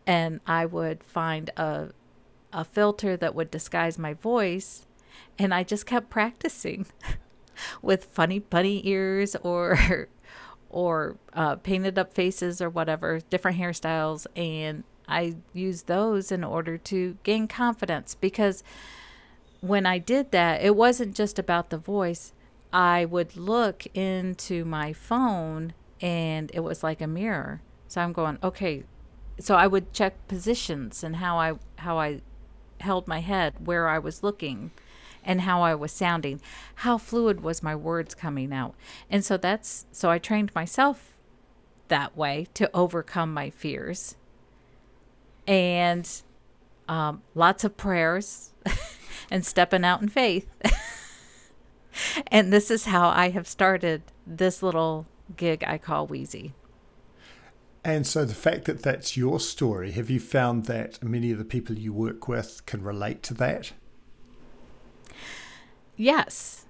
And 0.07 0.41
I 0.47 0.67
would 0.67 1.03
find 1.03 1.51
a 1.57 1.91
a 2.53 2.65
filter 2.65 3.17
that 3.19 3.35
would 3.35 3.51
disguise 3.51 3.99
my 3.99 4.15
voice 4.15 4.87
and 5.39 5.53
I 5.55 5.63
just 5.63 5.87
kept 5.87 6.11
practicing 6.11 6.87
with 7.83 8.05
funny 8.07 8.39
bunny 8.39 8.87
ears 8.87 9.37
or 9.43 10.09
or 10.71 11.17
uh, 11.33 11.57
painted 11.57 11.99
up 11.99 12.13
faces 12.13 12.61
or 12.61 12.69
whatever, 12.69 13.21
different 13.31 13.59
hairstyles 13.59 14.27
and 14.37 14.85
I 15.09 15.37
used 15.53 15.87
those 15.87 16.33
in 16.33 16.43
order 16.43 16.77
to 16.79 17.17
gain 17.23 17.47
confidence 17.47 18.15
because 18.15 18.63
when 19.61 19.87
I 19.87 19.99
did 19.99 20.33
that, 20.33 20.63
it 20.63 20.77
wasn't 20.77 21.15
just 21.15 21.39
about 21.39 21.71
the 21.71 21.79
voice. 21.79 22.33
I 22.73 23.05
would 23.05 23.37
look 23.37 23.87
into 23.95 24.65
my 24.65 24.93
phone 24.93 25.75
and 26.01 26.51
it 26.53 26.61
was 26.61 26.83
like 26.83 27.01
a 27.01 27.07
mirror. 27.07 27.63
So 27.89 28.01
I'm 28.01 28.13
going, 28.13 28.39
okay. 28.43 28.85
So 29.41 29.55
I 29.55 29.67
would 29.67 29.93
check 29.93 30.27
positions 30.29 31.05
and 31.05 31.17
how 31.17 31.39
I 31.39 31.55
how 31.77 31.99
I 31.99 32.21
held 32.81 33.07
my 33.07 33.21
head, 33.21 33.55
where 33.65 33.89
I 33.89 33.99
was 33.99 34.23
looking, 34.23 34.71
and 35.27 35.43
how 35.43 35.61
I 35.61 35.75
was 35.75 35.93
sounding. 35.93 36.41
How 36.77 36.97
fluid 36.97 37.43
was 37.43 37.63
my 37.63 37.75
words 37.75 38.15
coming 38.15 38.53
out? 38.53 38.75
And 39.11 39.23
so 39.25 39.37
that's 39.37 39.85
so 39.93 40.09
I 40.09 40.19
trained 40.19 40.55
myself 40.55 41.13
that 41.89 42.17
way 42.17 42.47
to 42.55 42.71
overcome 42.75 43.35
my 43.35 43.51
fears. 43.51 44.17
And 45.47 46.09
um, 46.89 47.23
lots 47.35 47.65
of 47.65 47.77
prayers 47.77 48.53
and 49.31 49.45
stepping 49.45 49.85
out 49.85 50.01
in 50.01 50.09
faith. 50.09 50.49
and 52.29 52.53
this 52.53 52.71
is 52.71 52.87
how 52.87 53.09
I 53.09 53.31
have 53.31 53.47
started 53.47 54.03
this 54.27 54.63
little 54.63 55.07
gig 55.37 55.65
I 55.67 55.79
call 55.79 56.07
Wheezy. 56.07 56.55
And 57.85 58.05
so, 58.05 58.25
the 58.25 58.35
fact 58.35 58.65
that 58.65 58.83
that's 58.83 59.17
your 59.17 59.39
story, 59.39 59.93
have 59.93 60.11
you 60.11 60.19
found 60.19 60.65
that 60.65 61.03
many 61.05 61.31
of 61.31 61.39
the 61.39 61.45
people 61.45 61.79
you 61.79 61.93
work 61.93 62.27
with 62.27 62.67
can 62.67 62.83
relate 62.83 63.23
to 63.25 63.35
that? 63.35 63.73
Yes, 65.97 66.67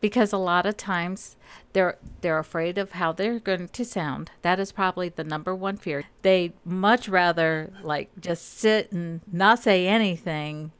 because 0.00 0.32
a 0.32 0.38
lot 0.38 0.66
of 0.66 0.76
times 0.76 1.36
they're 1.72 1.98
they're 2.20 2.38
afraid 2.38 2.78
of 2.78 2.92
how 2.92 3.12
they're 3.12 3.38
going 3.38 3.68
to 3.68 3.84
sound. 3.84 4.30
That 4.42 4.60
is 4.60 4.72
probably 4.72 5.08
the 5.08 5.24
number 5.24 5.54
one 5.54 5.76
fear. 5.76 6.04
They 6.22 6.52
much 6.64 7.08
rather 7.08 7.72
like 7.82 8.10
just 8.18 8.58
sit 8.58 8.92
and 8.92 9.20
not 9.30 9.60
say 9.60 9.86
anything 9.86 10.72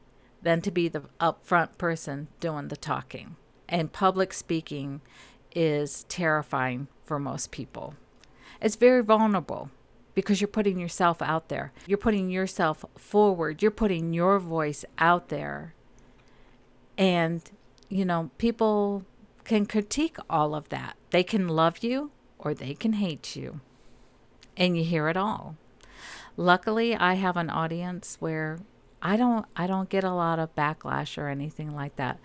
than 0.42 0.60
to 0.62 0.70
be 0.70 0.88
the 0.88 1.02
upfront 1.20 1.78
person 1.78 2.28
doing 2.40 2.68
the 2.68 2.76
talking. 2.76 3.36
And 3.68 3.92
public 3.92 4.32
speaking 4.32 5.00
is 5.54 6.04
terrifying 6.08 6.88
for 7.04 7.18
most 7.18 7.50
people. 7.50 7.94
It's 8.60 8.76
very 8.76 9.02
vulnerable 9.02 9.70
because 10.14 10.40
you're 10.40 10.48
putting 10.48 10.78
yourself 10.78 11.22
out 11.22 11.48
there. 11.48 11.72
You're 11.86 11.98
putting 11.98 12.30
yourself 12.30 12.84
forward. 12.96 13.62
You're 13.62 13.70
putting 13.70 14.12
your 14.12 14.38
voice 14.38 14.84
out 14.98 15.28
there. 15.28 15.74
And, 16.98 17.42
you 17.90 18.04
know, 18.04 18.30
people 18.38 19.04
can 19.44 19.66
critique 19.66 20.16
all 20.30 20.54
of 20.54 20.68
that. 20.70 20.96
They 21.10 21.22
can 21.22 21.48
love 21.48 21.78
you 21.78 22.12
or 22.38 22.54
they 22.54 22.72
can 22.72 22.94
hate 22.94 23.36
you. 23.36 23.60
And 24.56 24.78
you 24.78 24.84
hear 24.84 25.08
it 25.08 25.16
all. 25.16 25.56
Luckily, 26.36 26.94
I 26.94 27.14
have 27.14 27.36
an 27.36 27.50
audience 27.50 28.16
where 28.20 28.60
I 29.02 29.16
don't 29.16 29.46
I 29.56 29.66
don't 29.66 29.88
get 29.88 30.04
a 30.04 30.12
lot 30.12 30.38
of 30.38 30.54
backlash 30.54 31.18
or 31.18 31.28
anything 31.28 31.74
like 31.74 31.96
that. 31.96 32.18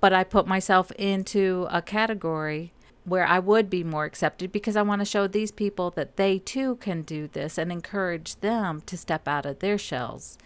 But 0.00 0.12
I 0.12 0.24
put 0.24 0.46
myself 0.46 0.90
into 0.92 1.66
a 1.70 1.82
category 1.82 2.72
where 3.04 3.26
I 3.26 3.38
would 3.38 3.68
be 3.68 3.84
more 3.84 4.04
accepted 4.04 4.52
because 4.52 4.76
I 4.76 4.82
want 4.82 5.00
to 5.00 5.04
show 5.04 5.26
these 5.26 5.50
people 5.50 5.90
that 5.90 6.16
they 6.16 6.38
too 6.38 6.76
can 6.76 7.02
do 7.02 7.28
this 7.28 7.58
and 7.58 7.70
encourage 7.70 8.36
them 8.36 8.80
to 8.86 8.96
step 8.96 9.26
out 9.28 9.44
of 9.44 9.58
their 9.58 9.78
shells 9.78 10.38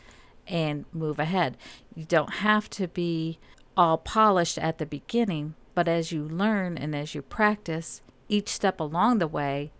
and 0.47 0.87
move 0.93 1.19
ahead. 1.19 1.57
You 1.95 2.05
don't 2.05 2.35
have 2.35 2.71
to 2.71 2.89
be 2.89 3.39
all 3.77 3.99
polished 3.99 4.59
at 4.59 4.79
the 4.79 4.87
beginning, 4.87 5.55
but 5.75 5.89
as 5.89 6.13
you 6.13 6.25
learn 6.25 6.79
and 6.79 6.95
as 6.95 7.15
you 7.15 7.23
practice 7.23 8.03
each 8.29 8.49
step 8.49 8.81
along 8.81 9.19
the 9.19 9.29
way, 9.29 9.73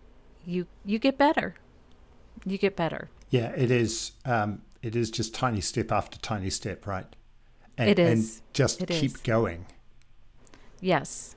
you 0.45 0.67
you 0.85 0.99
get 0.99 1.17
better. 1.17 1.55
You 2.45 2.57
get 2.57 2.75
better. 2.75 3.09
Yeah, 3.29 3.49
it 3.55 3.71
is. 3.71 4.13
Um, 4.25 4.61
it 4.81 4.95
is 4.95 5.11
just 5.11 5.33
tiny 5.33 5.61
step 5.61 5.91
after 5.91 6.17
tiny 6.19 6.49
step, 6.49 6.87
right? 6.87 7.13
And, 7.77 7.89
it 7.89 7.99
is. 7.99 8.35
And 8.37 8.41
just 8.53 8.81
it 8.81 8.89
keep 8.89 9.15
is. 9.15 9.17
going. 9.17 9.65
Yes. 10.79 11.35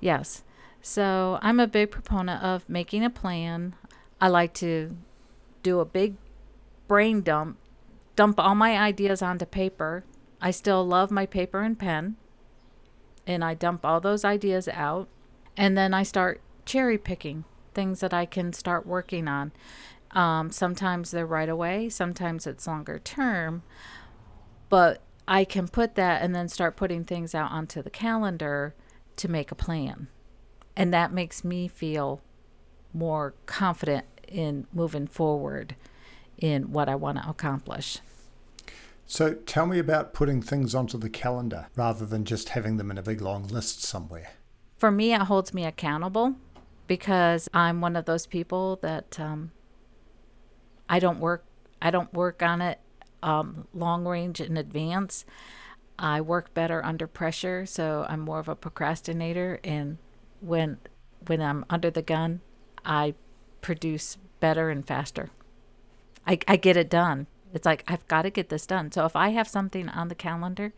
Yes. 0.00 0.42
So 0.80 1.38
I'm 1.42 1.60
a 1.60 1.66
big 1.66 1.90
proponent 1.90 2.42
of 2.42 2.68
making 2.68 3.04
a 3.04 3.10
plan. 3.10 3.74
I 4.20 4.28
like 4.28 4.54
to 4.54 4.96
do 5.62 5.80
a 5.80 5.84
big 5.84 6.16
brain 6.88 7.20
dump, 7.20 7.58
dump 8.16 8.40
all 8.40 8.54
my 8.54 8.78
ideas 8.78 9.20
onto 9.22 9.44
paper. 9.44 10.04
I 10.40 10.50
still 10.50 10.86
love 10.86 11.10
my 11.10 11.26
paper 11.26 11.60
and 11.60 11.78
pen. 11.78 12.16
And 13.26 13.44
I 13.44 13.54
dump 13.54 13.84
all 13.84 14.00
those 14.00 14.24
ideas 14.24 14.68
out. 14.68 15.08
And 15.56 15.76
then 15.76 15.92
I 15.92 16.02
start 16.02 16.40
cherry 16.64 16.98
picking 16.98 17.44
things 17.74 18.00
that 18.00 18.14
I 18.14 18.26
can 18.26 18.52
start 18.52 18.86
working 18.86 19.28
on. 19.28 19.52
Um, 20.12 20.50
sometimes 20.50 21.10
they're 21.10 21.26
right 21.26 21.48
away, 21.48 21.88
sometimes 21.88 22.46
it's 22.46 22.66
longer 22.66 22.98
term. 22.98 23.62
But 24.68 25.02
I 25.28 25.44
can 25.44 25.68
put 25.68 25.94
that 25.94 26.22
and 26.22 26.34
then 26.34 26.48
start 26.48 26.76
putting 26.76 27.04
things 27.04 27.34
out 27.34 27.52
onto 27.52 27.82
the 27.82 27.90
calendar 27.90 28.74
to 29.16 29.28
make 29.28 29.52
a 29.52 29.54
plan 29.54 30.08
and 30.80 30.94
that 30.94 31.12
makes 31.12 31.44
me 31.44 31.68
feel 31.68 32.22
more 32.94 33.34
confident 33.46 34.06
in 34.26 34.66
moving 34.72 35.06
forward 35.06 35.76
in 36.38 36.72
what 36.72 36.88
I 36.88 36.94
want 36.94 37.18
to 37.18 37.28
accomplish. 37.28 37.98
So 39.10 39.34
tell 39.34 39.66
me 39.66 39.80
about 39.80 40.14
putting 40.14 40.40
things 40.40 40.72
onto 40.72 40.96
the 40.96 41.10
calendar 41.10 41.66
rather 41.74 42.06
than 42.06 42.24
just 42.24 42.50
having 42.50 42.76
them 42.76 42.92
in 42.92 42.96
a 42.96 43.02
big 43.02 43.20
long 43.20 43.48
list 43.48 43.82
somewhere. 43.82 44.30
For 44.78 44.92
me, 44.92 45.12
it 45.12 45.22
holds 45.22 45.52
me 45.52 45.64
accountable 45.64 46.36
because 46.86 47.48
I'm 47.52 47.80
one 47.80 47.96
of 47.96 48.04
those 48.04 48.24
people 48.26 48.78
that 48.82 49.18
um, 49.18 49.50
I 50.88 51.00
don't 51.00 51.18
work. 51.18 51.44
I 51.82 51.90
don't 51.90 52.14
work 52.14 52.40
on 52.40 52.62
it 52.62 52.78
um, 53.20 53.66
long 53.74 54.06
range 54.06 54.40
in 54.40 54.56
advance. 54.56 55.24
I 55.98 56.20
work 56.20 56.54
better 56.54 56.84
under 56.84 57.08
pressure, 57.08 57.66
so 57.66 58.06
I'm 58.08 58.20
more 58.20 58.38
of 58.38 58.48
a 58.48 58.54
procrastinator 58.54 59.58
and 59.64 59.98
when 60.40 60.78
when 61.26 61.42
I'm 61.42 61.64
under 61.68 61.90
the 61.90 62.00
gun, 62.00 62.42
I 62.84 63.14
produce 63.60 64.18
better 64.38 64.70
and 64.70 64.86
faster. 64.86 65.30
I, 66.28 66.38
I 66.46 66.54
get 66.54 66.76
it 66.76 66.88
done. 66.88 67.26
It's 67.52 67.66
like 67.66 67.84
I've 67.88 68.06
got 68.08 68.22
to 68.22 68.30
get 68.30 68.48
this 68.48 68.66
done. 68.66 68.92
So 68.92 69.04
if 69.04 69.16
I 69.16 69.30
have 69.30 69.48
something 69.48 69.88
on 69.88 70.08
the 70.08 70.14
calendar 70.14 70.72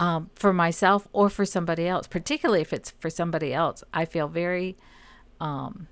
um, 0.00 0.30
for 0.34 0.52
myself 0.52 1.08
or 1.12 1.28
for 1.28 1.44
somebody 1.44 1.86
else, 1.86 2.06
particularly 2.06 2.60
if 2.60 2.72
it's 2.72 2.90
for 2.92 3.10
somebody 3.10 3.52
else, 3.52 3.84
I 3.92 4.04
feel 4.04 4.28
very 4.28 4.76
um, 5.40 5.88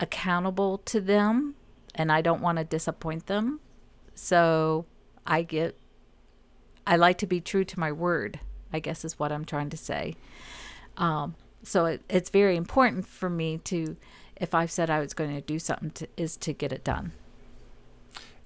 accountable 0.00 0.78
to 0.78 1.00
them, 1.00 1.54
and 1.94 2.10
I 2.10 2.20
don't 2.20 2.40
want 2.40 2.58
to 2.58 2.64
disappoint 2.64 3.26
them. 3.26 3.60
So 4.14 4.86
I 5.26 5.42
get. 5.42 5.76
I 6.84 6.96
like 6.96 7.18
to 7.18 7.26
be 7.26 7.40
true 7.40 7.64
to 7.64 7.78
my 7.78 7.92
word. 7.92 8.40
I 8.72 8.80
guess 8.80 9.04
is 9.04 9.18
what 9.18 9.30
I'm 9.30 9.44
trying 9.44 9.70
to 9.70 9.76
say. 9.76 10.16
Um, 10.96 11.36
so 11.62 11.86
it, 11.86 12.02
it's 12.08 12.30
very 12.30 12.56
important 12.56 13.06
for 13.06 13.30
me 13.30 13.58
to 13.58 13.96
if 14.36 14.54
i've 14.54 14.70
said 14.70 14.90
i 14.90 15.00
was 15.00 15.14
going 15.14 15.34
to 15.34 15.40
do 15.40 15.58
something 15.58 15.90
to, 15.90 16.08
is 16.16 16.36
to 16.36 16.52
get 16.52 16.72
it 16.72 16.84
done 16.84 17.12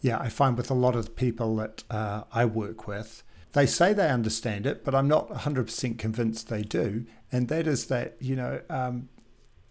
yeah 0.00 0.18
i 0.18 0.28
find 0.28 0.56
with 0.56 0.70
a 0.70 0.74
lot 0.74 0.94
of 0.96 1.16
people 1.16 1.56
that 1.56 1.84
uh, 1.90 2.22
i 2.32 2.44
work 2.44 2.86
with 2.86 3.22
they 3.52 3.66
say 3.66 3.92
they 3.92 4.08
understand 4.08 4.66
it 4.66 4.84
but 4.84 4.94
i'm 4.94 5.08
not 5.08 5.28
100% 5.30 5.98
convinced 5.98 6.48
they 6.48 6.62
do. 6.62 7.06
And 7.32 7.48
that 7.48 7.66
is 7.66 7.86
that 7.86 8.16
you 8.20 8.36
know 8.36 8.60
um, 8.70 9.08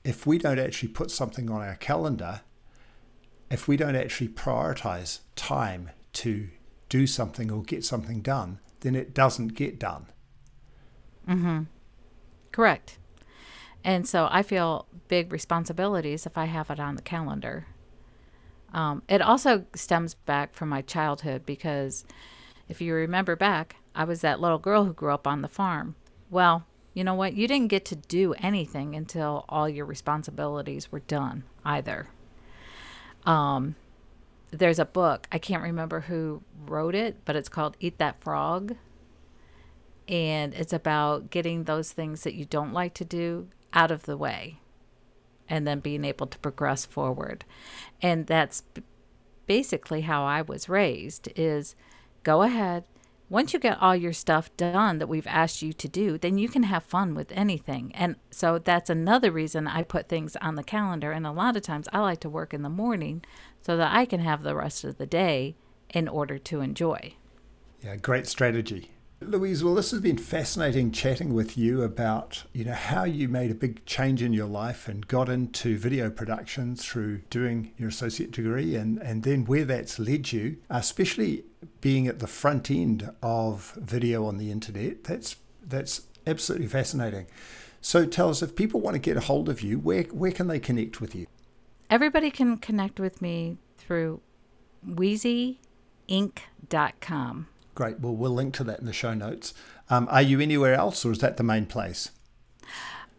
if 0.04 0.28
we 0.28 0.38
don't 0.38 0.60
actually 0.60 0.90
put 0.90 1.10
something 1.10 1.50
on 1.50 1.62
our 1.62 1.76
calendar 1.76 2.42
if 3.50 3.68
we 3.68 3.78
don't 3.78 3.96
actually 3.96 4.28
prioritize 4.28 5.20
time 5.36 5.92
to 6.14 6.50
do 6.90 7.08
something 7.08 7.52
or 7.52 7.64
get 7.64 7.86
something 7.86 8.22
done 8.22 8.60
then 8.82 8.96
it 8.96 9.14
doesn't 9.14 9.56
get 9.56 9.80
done. 9.80 10.06
Mm-hmm. 11.28 11.64
Correct. 12.52 13.00
And 13.84 14.08
so 14.08 14.28
I 14.32 14.44
feel 14.44 14.88
big 15.08 15.32
responsibilities 15.32 16.26
if 16.26 16.38
I 16.38 16.46
have 16.46 16.70
it 16.70 16.80
on 16.80 16.96
the 16.96 17.02
calendar. 17.02 17.66
Um, 18.76 19.04
it 19.08 19.22
also 19.22 19.66
stems 19.74 20.16
back 20.16 20.54
from 20.54 20.68
my 20.68 20.82
childhood 20.82 21.46
because 21.46 22.04
if 22.68 22.82
you 22.82 22.94
remember 22.94 23.38
back, 23.38 23.78
I 23.96 24.04
was 24.04 24.20
that 24.20 24.42
little 24.42 24.58
girl 24.58 24.84
who 24.84 24.92
grew 24.92 25.14
up 25.14 25.26
on 25.26 25.42
the 25.42 25.48
farm. 25.48 25.96
Well, 26.30 26.66
you 26.94 27.06
know 27.06 27.14
what? 27.14 27.36
You 27.36 27.48
didn't 27.48 27.70
get 27.70 27.86
to 27.86 27.96
do 27.96 28.34
anything 28.34 28.94
until 28.94 29.46
all 29.48 29.70
your 29.70 29.86
responsibilities 29.86 30.92
were 30.92 31.00
done 31.00 31.46
either. 31.64 32.10
Um, 33.26 33.76
there's 34.52 34.80
a 34.80 34.86
book, 34.86 35.28
I 35.32 35.38
can't 35.38 35.64
remember 35.64 36.02
who 36.02 36.44
wrote 36.66 36.96
it, 36.96 37.24
but 37.24 37.38
it's 37.38 37.50
called 37.50 37.78
Eat 37.80 37.98
That 37.98 38.22
Frog. 38.22 38.76
And 40.10 40.54
it's 40.54 40.74
about 40.74 41.30
getting 41.30 41.64
those 41.64 41.94
things 41.94 42.24
that 42.24 42.36
you 42.36 42.44
don't 42.44 42.74
like 42.74 42.94
to 42.96 43.06
do 43.06 43.48
out 43.74 43.90
of 43.90 44.04
the 44.04 44.18
way 44.18 44.60
and 45.50 45.68
then 45.68 45.80
being 45.80 46.06
able 46.06 46.28
to 46.28 46.40
progress 46.40 46.86
forward. 46.86 47.46
And 48.02 48.28
that's 48.28 48.64
basically 49.46 50.02
how 50.02 50.26
I 50.26 50.42
was 50.42 50.70
raised 50.70 51.30
is 51.36 51.76
go 52.24 52.42
ahead. 52.42 52.86
Once 53.28 53.54
you 53.54 53.60
get 53.60 53.82
all 53.82 53.96
your 53.96 54.14
stuff 54.14 54.56
done 54.56 55.00
that 55.00 55.08
we've 55.08 55.26
asked 55.26 55.62
you 55.62 55.74
to 55.74 55.88
do, 55.88 56.18
then 56.18 56.38
you 56.38 56.48
can 56.48 56.64
have 56.64 56.84
fun 56.84 57.16
with 57.16 57.32
anything. 57.32 57.92
And 57.96 58.18
so 58.30 58.60
that's 58.60 58.90
another 58.90 59.32
reason 59.32 59.68
I 59.68 59.82
put 59.82 60.08
things 60.08 60.36
on 60.38 60.56
the 60.56 60.64
calendar. 60.64 61.12
And 61.12 61.26
a 61.26 61.32
lot 61.32 61.56
of 61.56 61.64
times 61.64 61.88
I 61.92 62.00
like 62.00 62.20
to 62.20 62.30
work 62.30 62.54
in 62.54 62.62
the 62.62 62.70
morning 62.70 63.24
so 63.62 63.78
that 63.78 63.96
I 63.96 64.06
can 64.06 64.20
have 64.20 64.44
the 64.44 64.56
rest 64.56 64.84
of 64.84 64.98
the 64.98 65.08
day 65.08 65.56
in 65.90 66.08
order 66.08 66.38
to 66.38 66.62
enjoy. 66.62 67.16
Yeah, 67.84 67.96
great 67.96 68.28
strategy. 68.28 68.92
Louise, 69.30 69.64
well, 69.64 69.76
this 69.76 69.92
has 69.92 70.02
been 70.02 70.18
fascinating 70.18 70.92
chatting 70.92 71.34
with 71.34 71.58
you 71.58 71.84
about, 71.84 72.44
you 72.54 72.64
know, 72.64 72.74
how 72.74 73.04
you 73.04 73.28
made 73.28 73.52
a 73.52 73.56
big 73.56 73.86
change 73.86 74.22
in 74.22 74.34
your 74.34 74.48
life 74.48 74.88
and 74.88 75.08
got 75.08 75.30
into 75.30 75.78
video 75.78 76.10
production 76.10 76.76
through 76.76 77.20
doing 77.30 77.72
your 77.78 77.90
associate 77.90 78.32
degree 78.32 78.76
and, 78.76 79.00
and 79.00 79.24
then 79.24 79.46
where 79.46 79.66
that's 79.66 80.00
led 80.00 80.32
you, 80.32 80.58
especially 80.70 81.44
being 81.82 82.08
at 82.08 82.20
the 82.20 82.28
front 82.28 82.70
end 82.70 83.10
of 83.22 83.74
video 83.78 84.26
on 84.26 84.38
the 84.38 84.52
internet. 84.52 85.04
That's 85.04 85.38
that's 85.68 86.04
absolutely 86.28 86.68
fascinating. 86.68 87.26
So 87.82 88.06
tell 88.06 88.30
us 88.30 88.42
if 88.42 88.56
people 88.56 88.82
want 88.82 88.96
to 88.96 89.00
get 89.00 89.18
a 89.18 89.22
hold 89.22 89.50
of 89.50 89.62
you, 89.62 89.80
where 89.80 90.04
where 90.04 90.32
can 90.32 90.48
they 90.48 90.60
connect 90.60 91.02
with 91.02 91.16
you? 91.16 91.28
Everybody 91.90 92.32
can 92.32 92.58
connect 92.58 93.00
with 93.00 93.22
me 93.22 93.58
through 93.78 94.22
wheezyinc.com. 94.88 97.48
Great. 97.76 98.00
Well, 98.00 98.16
we'll 98.16 98.32
link 98.32 98.54
to 98.56 98.64
that 98.64 98.80
in 98.80 98.86
the 98.86 98.94
show 98.94 99.14
notes. 99.14 99.54
Um, 99.90 100.08
are 100.10 100.22
you 100.22 100.40
anywhere 100.40 100.74
else, 100.74 101.06
or 101.06 101.12
is 101.12 101.20
that 101.20 101.38
the 101.38 101.44
main 101.44 101.66
place? 101.66 102.10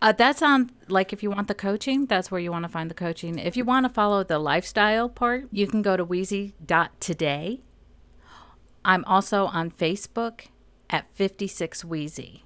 Uh, 0.02 0.12
that's 0.12 0.42
on, 0.42 0.70
like, 0.88 1.12
if 1.12 1.22
you 1.22 1.30
want 1.30 1.48
the 1.48 1.54
coaching, 1.54 2.06
that's 2.06 2.30
where 2.30 2.40
you 2.40 2.50
want 2.50 2.64
to 2.64 2.68
find 2.68 2.90
the 2.90 2.94
coaching. 2.94 3.38
If 3.38 3.56
you 3.56 3.64
want 3.64 3.86
to 3.86 3.92
follow 3.92 4.24
the 4.24 4.38
lifestyle 4.38 5.08
part, 5.08 5.48
you 5.52 5.66
can 5.66 5.82
go 5.82 5.96
to 5.96 6.04
wheezy.today. 6.04 7.60
I'm 8.84 9.04
also 9.04 9.46
on 9.46 9.70
Facebook 9.70 10.46
at 10.88 11.06
56 11.14 11.84
Wheezy. 11.84 12.44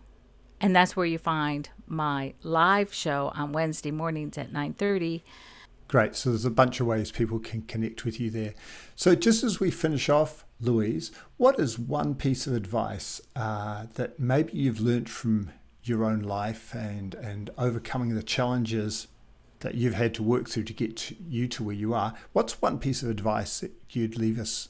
And 0.61 0.75
that's 0.75 0.97
where 0.97 1.07
you 1.07 1.19
find 1.19 1.71
my 1.87 2.35
live 2.43 2.93
show 2.93 3.33
on 3.35 3.53
Wednesday 3.53 3.91
mornings 3.91 4.37
at 4.39 4.53
9:30. 4.53 5.23
Great. 5.91 6.15
So 6.15 6.31
there's 6.31 6.45
a 6.45 6.51
bunch 6.51 6.79
of 6.79 6.87
ways 6.87 7.11
people 7.11 7.41
can 7.41 7.63
connect 7.63 8.05
with 8.05 8.21
you 8.21 8.31
there. 8.31 8.55
So 8.95 9.17
just 9.17 9.43
as 9.43 9.59
we 9.59 9.73
finish 9.73 10.09
off, 10.09 10.45
Louise, 10.61 11.11
what 11.37 11.59
is 11.59 11.81
one 11.81 12.15
piece 12.15 12.47
of 12.47 12.55
advice 12.55 13.21
uh, 13.35 13.87
that 13.95 14.21
maybe 14.21 14.53
you've 14.53 14.79
learnt 14.79 15.09
from 15.09 15.51
your 15.83 16.05
own 16.05 16.21
life 16.21 16.73
and, 16.77 17.17
and 17.17 17.51
overcoming 17.59 18.15
the 18.15 18.23
challenges 18.23 19.09
that 19.59 19.75
you've 19.75 19.95
had 19.95 20.15
to 20.15 20.23
work 20.23 20.49
through 20.49 20.63
to 20.63 20.73
get 20.73 20.97
to 20.97 21.17
you 21.29 21.49
to 21.49 21.65
where 21.65 21.75
you 21.75 21.93
are, 21.93 22.15
what's 22.33 22.63
one 22.63 22.79
piece 22.79 23.03
of 23.03 23.11
advice 23.11 23.59
that 23.59 23.73
you'd 23.91 24.17
leave 24.17 24.39
us 24.39 24.69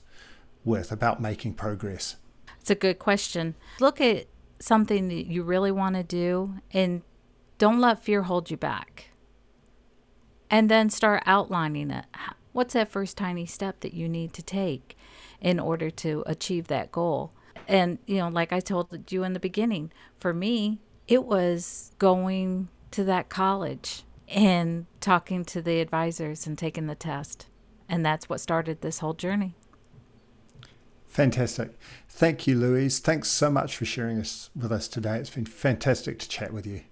with 0.65 0.91
about 0.91 1.21
making 1.21 1.53
progress? 1.53 2.17
It's 2.63 2.71
a 2.71 2.75
good 2.75 2.99
question. 2.99 3.57
Look 3.79 4.01
at 4.01 4.25
something 4.59 5.09
that 5.09 5.27
you 5.27 5.43
really 5.43 5.71
want 5.71 5.97
to 5.97 6.03
do 6.03 6.55
and 6.73 7.03
don't 7.59 7.79
let 7.79 8.03
fear 8.03 8.23
hold 8.23 8.51
you 8.51 8.57
back. 8.57 9.10
And 10.51 10.69
then 10.69 10.91
start 10.91 11.23
outlining 11.27 11.91
it. 11.91 12.07
What's 12.53 12.75
that 12.75 12.89
first 12.89 13.17
tiny 13.17 13.47
step 13.47 13.81
that 13.81 13.95
you 13.95 14.09
need 14.09 14.33
to 14.33 14.43
take 14.43 14.99
in 15.41 15.61
order 15.61 15.91
to 15.91 16.25
achieve 16.27 16.67
that 16.67 16.91
goal? 16.91 17.33
And, 17.69 17.99
you 18.07 18.17
know, 18.17 18.29
like 18.29 18.53
I 18.53 18.59
told 18.59 19.13
you 19.13 19.23
in 19.23 19.33
the 19.33 19.41
beginning, 19.41 19.93
for 20.19 20.35
me, 20.35 20.81
it 21.07 21.25
was 21.25 21.93
going 21.99 22.69
to 22.91 23.05
that 23.05 23.29
college 23.29 24.03
and 24.27 24.87
talking 25.01 25.45
to 25.45 25.63
the 25.63 25.81
advisors 25.81 26.47
and 26.47 26.59
taking 26.59 26.89
the 26.89 26.97
test. 26.97 27.47
And 27.89 28.05
that's 28.05 28.29
what 28.29 28.41
started 28.41 28.81
this 28.81 28.99
whole 28.99 29.15
journey. 29.15 29.55
Fantastic. 31.07 31.79
Thank 32.09 32.47
you, 32.47 32.57
Louise. 32.57 32.99
Thanks 32.99 33.29
so 33.29 33.51
much 33.51 33.77
for 33.77 33.85
sharing 33.85 34.19
this 34.19 34.51
with 34.55 34.71
us 34.73 34.89
today. 34.89 35.19
It's 35.19 35.31
been 35.31 35.45
fantastic 35.45 36.19
to 36.21 36.29
chat 36.29 36.53
with 36.53 36.67
you. 36.67 36.83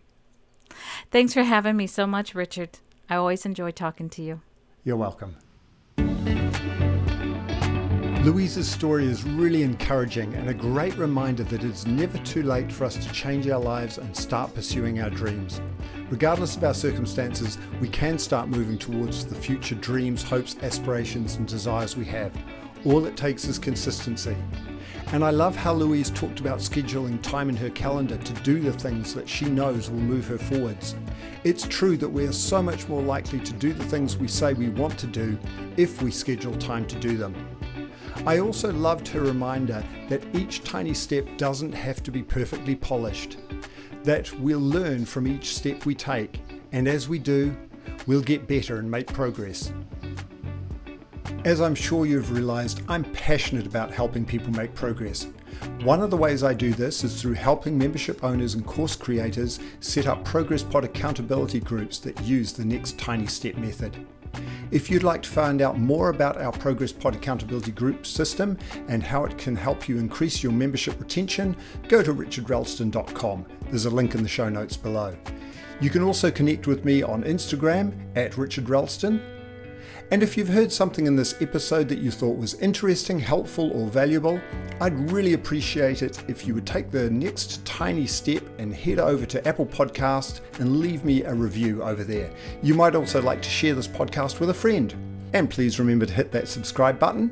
Thanks 1.10 1.34
for 1.34 1.42
having 1.42 1.76
me 1.76 1.86
so 1.86 2.06
much, 2.06 2.34
Richard. 2.34 2.78
I 3.10 3.16
always 3.16 3.46
enjoy 3.46 3.70
talking 3.70 4.10
to 4.10 4.22
you. 4.22 4.42
You're 4.84 4.96
welcome. 4.96 5.34
Louise's 8.22 8.68
story 8.70 9.06
is 9.06 9.24
really 9.24 9.62
encouraging 9.62 10.34
and 10.34 10.50
a 10.50 10.54
great 10.54 10.94
reminder 10.98 11.42
that 11.44 11.64
it's 11.64 11.86
never 11.86 12.18
too 12.18 12.42
late 12.42 12.70
for 12.70 12.84
us 12.84 12.96
to 12.96 13.10
change 13.10 13.48
our 13.48 13.60
lives 13.60 13.96
and 13.96 14.14
start 14.14 14.54
pursuing 14.54 15.00
our 15.00 15.08
dreams. 15.08 15.62
Regardless 16.10 16.54
of 16.54 16.64
our 16.64 16.74
circumstances, 16.74 17.56
we 17.80 17.88
can 17.88 18.18
start 18.18 18.50
moving 18.50 18.76
towards 18.76 19.24
the 19.24 19.34
future 19.34 19.76
dreams, 19.76 20.22
hopes, 20.22 20.56
aspirations, 20.60 21.36
and 21.36 21.48
desires 21.48 21.96
we 21.96 22.04
have. 22.04 22.36
All 22.84 23.06
it 23.06 23.16
takes 23.16 23.46
is 23.46 23.58
consistency. 23.58 24.36
And 25.10 25.24
I 25.24 25.30
love 25.30 25.56
how 25.56 25.72
Louise 25.72 26.10
talked 26.10 26.38
about 26.38 26.58
scheduling 26.58 27.20
time 27.22 27.48
in 27.48 27.56
her 27.56 27.70
calendar 27.70 28.18
to 28.18 28.32
do 28.42 28.60
the 28.60 28.74
things 28.74 29.14
that 29.14 29.26
she 29.26 29.46
knows 29.46 29.88
will 29.88 30.00
move 30.00 30.26
her 30.28 30.36
forwards. 30.36 30.94
It's 31.44 31.66
true 31.66 31.96
that 31.96 32.08
we 32.08 32.26
are 32.26 32.32
so 32.32 32.62
much 32.62 32.88
more 32.88 33.00
likely 33.00 33.40
to 33.40 33.52
do 33.54 33.72
the 33.72 33.84
things 33.84 34.18
we 34.18 34.28
say 34.28 34.52
we 34.52 34.68
want 34.68 34.98
to 34.98 35.06
do 35.06 35.38
if 35.78 36.02
we 36.02 36.10
schedule 36.10 36.54
time 36.56 36.86
to 36.88 36.96
do 36.96 37.16
them. 37.16 37.34
I 38.26 38.40
also 38.40 38.70
loved 38.70 39.08
her 39.08 39.22
reminder 39.22 39.82
that 40.10 40.22
each 40.34 40.62
tiny 40.62 40.92
step 40.92 41.26
doesn't 41.38 41.72
have 41.72 42.02
to 42.02 42.10
be 42.10 42.22
perfectly 42.22 42.74
polished, 42.74 43.38
that 44.04 44.30
we'll 44.38 44.60
learn 44.60 45.06
from 45.06 45.26
each 45.26 45.56
step 45.56 45.86
we 45.86 45.94
take, 45.94 46.42
and 46.72 46.86
as 46.86 47.08
we 47.08 47.18
do, 47.18 47.56
we'll 48.06 48.20
get 48.20 48.46
better 48.46 48.76
and 48.76 48.90
make 48.90 49.06
progress. 49.06 49.72
As 51.44 51.60
I'm 51.60 51.74
sure 51.74 52.04
you've 52.04 52.32
realized, 52.32 52.82
I'm 52.88 53.04
passionate 53.04 53.64
about 53.64 53.92
helping 53.92 54.24
people 54.24 54.52
make 54.52 54.74
progress. 54.74 55.28
One 55.82 56.02
of 56.02 56.10
the 56.10 56.16
ways 56.16 56.42
I 56.42 56.52
do 56.52 56.72
this 56.72 57.04
is 57.04 57.22
through 57.22 57.34
helping 57.34 57.78
membership 57.78 58.24
owners 58.24 58.54
and 58.54 58.66
course 58.66 58.96
creators 58.96 59.60
set 59.78 60.08
up 60.08 60.24
Progress 60.24 60.64
Pod 60.64 60.82
accountability 60.82 61.60
groups 61.60 62.00
that 62.00 62.20
use 62.22 62.52
the 62.52 62.64
next 62.64 62.98
tiny 62.98 63.26
step 63.26 63.54
method. 63.56 64.04
If 64.72 64.90
you'd 64.90 65.04
like 65.04 65.22
to 65.22 65.30
find 65.30 65.62
out 65.62 65.78
more 65.78 66.08
about 66.08 66.40
our 66.40 66.52
Progress 66.52 66.92
Pod 66.92 67.14
accountability 67.14 67.70
group 67.70 68.04
system 68.04 68.58
and 68.88 69.00
how 69.00 69.24
it 69.24 69.38
can 69.38 69.54
help 69.54 69.88
you 69.88 69.98
increase 69.98 70.42
your 70.42 70.52
membership 70.52 70.98
retention, 70.98 71.56
go 71.86 72.02
to 72.02 72.12
richardralston.com. 72.12 73.46
There's 73.68 73.86
a 73.86 73.90
link 73.90 74.16
in 74.16 74.24
the 74.24 74.28
show 74.28 74.48
notes 74.48 74.76
below. 74.76 75.16
You 75.80 75.90
can 75.90 76.02
also 76.02 76.32
connect 76.32 76.66
with 76.66 76.84
me 76.84 77.04
on 77.04 77.22
Instagram 77.22 77.94
at 78.16 78.32
richardralston 78.32 79.37
and 80.10 80.22
if 80.22 80.38
you've 80.38 80.48
heard 80.48 80.72
something 80.72 81.06
in 81.06 81.16
this 81.16 81.40
episode 81.42 81.86
that 81.88 81.98
you 81.98 82.10
thought 82.10 82.38
was 82.38 82.54
interesting, 82.54 83.18
helpful, 83.18 83.70
or 83.72 83.88
valuable, 83.88 84.40
I'd 84.80 85.10
really 85.10 85.34
appreciate 85.34 86.02
it 86.02 86.24
if 86.28 86.46
you 86.46 86.54
would 86.54 86.66
take 86.66 86.90
the 86.90 87.10
next 87.10 87.62
tiny 87.66 88.06
step 88.06 88.42
and 88.58 88.74
head 88.74 88.98
over 88.98 89.26
to 89.26 89.46
Apple 89.46 89.66
Podcast 89.66 90.40
and 90.60 90.80
leave 90.80 91.04
me 91.04 91.24
a 91.24 91.34
review 91.34 91.82
over 91.82 92.04
there. 92.04 92.30
You 92.62 92.72
might 92.72 92.94
also 92.94 93.20
like 93.20 93.42
to 93.42 93.50
share 93.50 93.74
this 93.74 93.86
podcast 93.86 94.40
with 94.40 94.48
a 94.48 94.54
friend. 94.54 94.94
And 95.34 95.50
please 95.50 95.78
remember 95.78 96.06
to 96.06 96.12
hit 96.14 96.32
that 96.32 96.48
subscribe 96.48 96.98
button. 96.98 97.30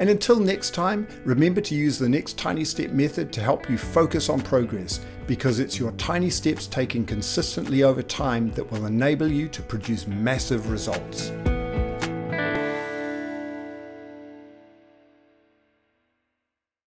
And 0.00 0.08
until 0.08 0.40
next 0.40 0.72
time, 0.72 1.06
remember 1.24 1.60
to 1.60 1.74
use 1.74 1.98
the 1.98 2.08
next 2.08 2.38
tiny 2.38 2.64
step 2.64 2.92
method 2.92 3.30
to 3.34 3.42
help 3.42 3.68
you 3.68 3.76
focus 3.76 4.30
on 4.30 4.40
progress 4.40 5.00
because 5.26 5.58
it's 5.58 5.78
your 5.78 5.92
tiny 5.92 6.30
steps 6.30 6.66
taken 6.66 7.04
consistently 7.04 7.82
over 7.82 8.02
time 8.02 8.52
that 8.52 8.70
will 8.70 8.86
enable 8.86 9.30
you 9.30 9.48
to 9.48 9.60
produce 9.60 10.06
massive 10.06 10.70
results. 10.70 11.30